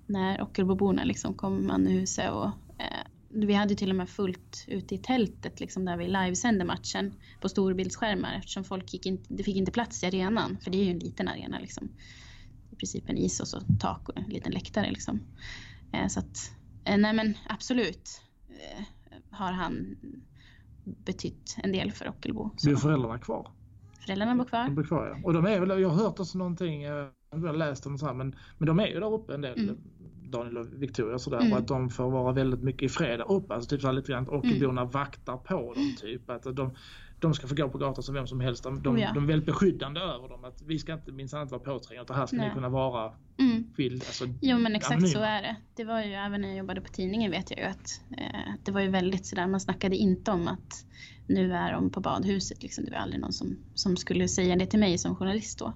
[0.06, 2.46] när Ockelboborna liksom kom man i huset och
[2.78, 7.14] eh, vi hade till och med fullt ute i tältet liksom där vi livesände matchen
[7.42, 10.84] på storbildsskärmar eftersom folk gick in, det fick inte plats i arenan för det är
[10.84, 11.90] ju en liten arena liksom.
[12.82, 15.20] Princip en is och så tak och en liten läktare liksom.
[15.94, 16.52] Eh, så att,
[16.86, 18.84] eh, nej men absolut eh,
[19.30, 19.96] har han
[20.84, 22.50] betytt en del för Ockelbo.
[22.64, 23.52] Blir föräldrarna kvar?
[24.00, 24.64] Föräldrarna bor kvar.
[24.64, 25.28] De bor kvar ja.
[25.28, 28.14] Och de är väl, jag har hört också någonting, jag har läst om så här,
[28.14, 29.60] men, men de är ju där uppe en del.
[29.60, 29.78] Mm
[30.32, 31.40] Daniel och Victoria och sådär.
[31.40, 31.52] Mm.
[31.52, 33.54] Och att de får vara väldigt mycket i fred uppe.
[33.54, 34.92] Alltså typ så lite grann att Ockelborna mm.
[34.92, 36.30] vaktar på dem typ.
[36.30, 36.76] Att de,
[37.22, 38.64] de ska få gå på gatan som vem som helst.
[38.64, 39.12] De, de, ja.
[39.14, 40.44] de är väldigt beskyddande över dem.
[40.44, 42.48] Att vi ska inte minsann inte vara påträngande utan här ska Nej.
[42.48, 43.64] ni kunna vara mm.
[43.76, 44.04] skild.
[44.08, 45.14] Alltså, jo men exakt anonyma.
[45.14, 45.56] så är det.
[45.76, 48.72] Det var ju även när jag jobbade på tidningen vet jag ju att eh, det
[48.72, 50.86] var ju väldigt sådär, man snackade inte om att
[51.34, 52.64] nu är de på badhuset.
[52.64, 52.86] Liksom.
[52.86, 55.74] Det var aldrig någon som, som skulle säga det till mig som journalist då.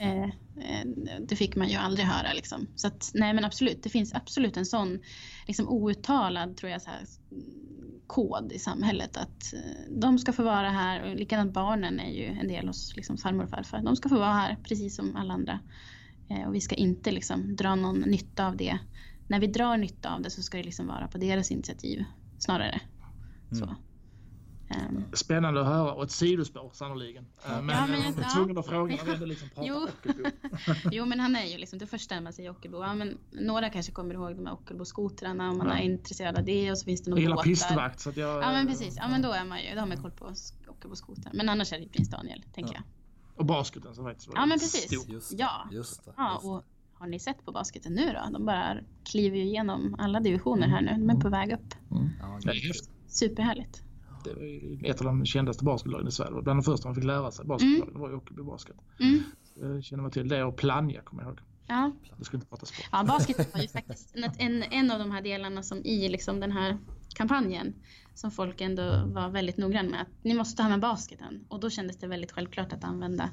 [0.00, 0.22] Mm.
[0.22, 0.86] Eh, eh,
[1.28, 2.32] det fick man ju aldrig höra.
[2.32, 2.66] Liksom.
[2.76, 4.98] Så att, nej men absolut, det finns absolut en sån
[5.46, 7.00] liksom, outtalad tror jag, så här,
[8.06, 12.24] kod i samhället att eh, de ska få vara här och likadant barnen är ju
[12.24, 13.82] en del hos liksom, farmor och farfar.
[13.82, 15.60] De ska få vara här precis som alla andra.
[16.28, 18.78] Eh, och vi ska inte liksom, dra någon nytta av det.
[19.28, 22.04] När vi drar nytta av det så ska det liksom vara på deras initiativ
[22.38, 22.80] snarare.
[23.52, 23.66] Mm.
[23.66, 23.76] Så.
[24.70, 27.26] Um, Spännande att höra och ett sidospår sannoliken.
[27.46, 27.60] Ja.
[27.60, 29.88] Men, ja, men jag är tvungen att fråga när vi liksom pratar jo.
[30.92, 32.82] Jo men han är ju liksom det första man säger Ockelbo.
[32.82, 35.78] Ja, men några kanske kommer ihåg de här Ockelbo-skotrarna om man ja.
[35.78, 37.42] är intresserad av det och så finns det några båtar.
[37.42, 38.42] pistvakt så att jag...
[38.42, 40.32] Ja men precis, ja men då är man ju, då har man koll på
[40.68, 41.32] Ockelbo-skotrar.
[41.34, 42.82] Men annars är det prins Daniel tänker jag.
[43.36, 45.08] Och basketen som faktiskt var Ja men precis.
[45.08, 45.68] Just, ja.
[45.72, 46.32] Just det, ja.
[46.32, 46.48] Just det.
[46.48, 46.64] och
[46.94, 48.30] har ni sett på basketen nu då?
[48.32, 50.90] De bara kliver ju igenom alla divisioner här nu.
[50.90, 51.74] De är på väg upp.
[51.90, 52.10] Mm.
[52.20, 52.72] Ja, det är
[53.06, 53.82] Superhärligt.
[54.28, 56.42] Det var ju ett av de kändaste basketlagen i Sverige.
[56.42, 58.00] Bland de första man fick lära sig basketlagen mm.
[58.00, 58.76] var ju Ockelbo Basket.
[59.00, 59.22] Mm.
[59.60, 61.40] Jag känner mig till det och Plannja kommer jag ihåg.
[61.66, 61.92] Ja.
[62.18, 62.88] Det skulle inte prata sport.
[62.92, 66.52] Ja, basket var ju faktiskt en, en av de här delarna som i liksom den
[66.52, 66.78] här
[67.14, 67.74] kampanjen
[68.14, 70.00] som folk ändå var väldigt noggranna med.
[70.00, 71.44] Att ni måste ha med basketen.
[71.48, 73.30] Och då kändes det väldigt självklart att använda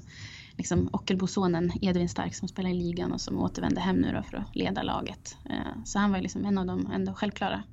[0.58, 4.38] liksom Ockelbosonen Edvin Stark som spelar i ligan och som återvände hem nu då för
[4.38, 5.38] att leda laget.
[5.50, 7.64] Eh, så han var liksom en av de ändå självklara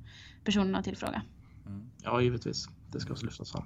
[0.43, 1.21] personerna att tillfråga.
[1.65, 1.89] Mm.
[2.03, 2.67] Ja, givetvis.
[2.91, 3.63] Det ska också lyftas fram.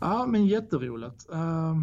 [0.00, 1.26] Ja, men jätteroligt.
[1.32, 1.82] Uh,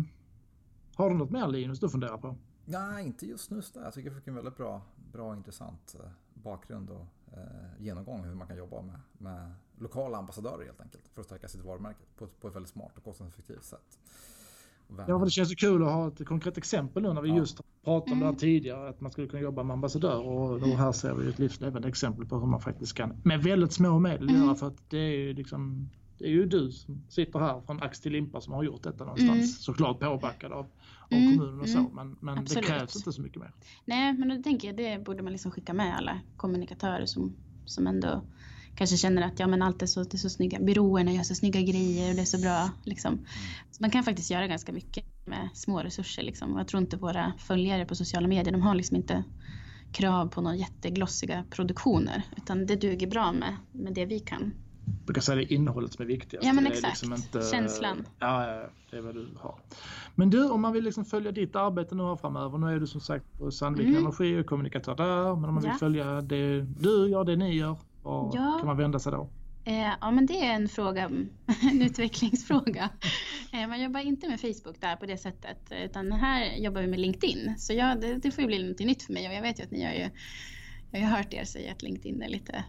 [0.95, 2.35] har du något mer Linus du funderar på?
[2.65, 3.61] Nej, inte just nu.
[3.75, 4.81] Jag tycker jag fick en väldigt bra,
[5.13, 10.65] bra intressant eh, bakgrund och eh, genomgång hur man kan jobba med, med lokala ambassadörer
[10.65, 13.99] helt enkelt för att stärka sitt varumärke på, på ett väldigt smart och kostnadseffektivt sätt.
[14.87, 17.35] Ja, för det känns ju kul att ha ett konkret exempel nu när vi ja.
[17.35, 18.39] just pratade om det här mm.
[18.39, 21.87] tidigare, att man skulle kunna jobba med ambassadör och då här ser vi ett livslevande
[21.87, 24.41] exempel på hur man faktiskt kan med väldigt små medel mm.
[24.41, 27.83] göra för att det är ju liksom det är ju du som sitter här från
[27.83, 29.37] ax till limpa som har gjort detta någonstans.
[29.37, 29.47] Mm.
[29.47, 31.37] Såklart påbackad av, av mm.
[31.37, 31.91] kommunen och så mm.
[31.93, 33.51] men, men det krävs inte så mycket mer.
[33.85, 37.87] Nej men då tänker jag det borde man liksom skicka med alla kommunikatörer som, som
[37.87, 38.23] ändå
[38.75, 41.35] kanske känner att ja men allt är så, det är så snygga, byråerna gör så
[41.35, 42.69] snygga grejer och det är så bra.
[42.83, 43.13] Liksom.
[43.13, 43.25] Mm.
[43.71, 46.23] Så man kan faktiskt göra ganska mycket med små resurser.
[46.23, 46.57] Liksom.
[46.57, 49.23] Jag tror inte våra följare på sociala medier, de har liksom inte
[49.91, 52.23] krav på några jätteglossiga produktioner.
[52.37, 54.53] Utan det duger bra med, med det vi kan.
[55.05, 56.47] Brukar säga det är innehållet som är viktigast.
[56.47, 58.07] Ja men exakt, liksom inte, Känslan.
[58.19, 59.55] Ja, det är vad du har.
[60.15, 62.57] Men du, om man vill liksom följa ditt arbete nu här framöver.
[62.57, 64.03] Nu är du som sagt på Sandviken mm.
[64.03, 65.35] Energi och kommunikatör där.
[65.35, 65.77] Men om man vill ja.
[65.77, 67.77] följa det du gör, det ni gör.
[68.03, 68.55] Var ja.
[68.59, 69.29] kan man vända sig då?
[69.67, 71.03] Eh, ja men det är en fråga,
[71.71, 72.89] en utvecklingsfråga.
[73.53, 76.99] Eh, man jobbar inte med Facebook där på det sättet utan här jobbar vi med
[76.99, 77.55] LinkedIn.
[77.57, 79.63] Så ja, det, det får ju bli något nytt för mig och jag vet ju
[79.63, 80.09] att ni har ju,
[80.91, 82.63] jag har hört er säga att LinkedIn är lite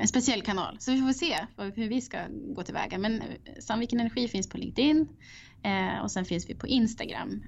[0.00, 0.76] en speciell kanal.
[0.80, 2.98] Så vi får se hur vi ska gå tillväga.
[2.98, 3.22] Men
[3.60, 5.08] Sandviken Energi finns på LinkedIn
[6.02, 7.42] och sen finns vi på Instagram.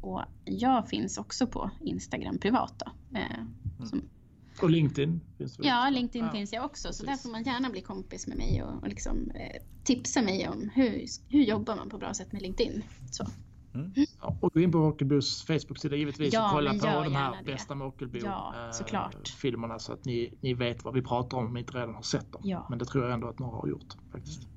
[0.00, 2.92] och jag finns också på Instagram privat då.
[3.86, 4.08] Som,
[4.60, 6.32] och LinkedIn finns det Ja, LinkedIn ja.
[6.32, 6.88] finns jag också.
[6.88, 7.00] Precis.
[7.00, 10.48] Så där får man gärna bli kompis med mig och, och liksom, eh, tipsa mig
[10.48, 12.82] om hur, hur jobbar man på bra sätt med LinkedIn.
[13.10, 13.26] Så.
[13.74, 13.92] Mm.
[14.20, 17.52] Och gå in på Ockelbos Facebook-sida givetvis ja, och kolla på de här det.
[17.52, 21.54] bästa med Ockelbo ja, eh, så att ni, ni vet vad vi pratar om om
[21.54, 22.42] ni inte redan har sett dem.
[22.44, 22.66] Ja.
[22.70, 24.48] Men det tror jag ändå att några har gjort faktiskt.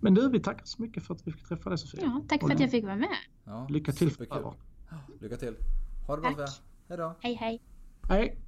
[0.00, 2.02] Men du, vi tackar så mycket för att vi fick träffa dig Sofia.
[2.02, 3.16] Ja, tack för att jag fick vara med.
[3.68, 4.54] Lycka till framöver.
[5.20, 5.56] Lycka till.
[6.06, 6.46] Ha det bra.
[6.88, 7.14] Hej då.
[7.20, 7.62] Hej hej.
[8.08, 8.38] Hej.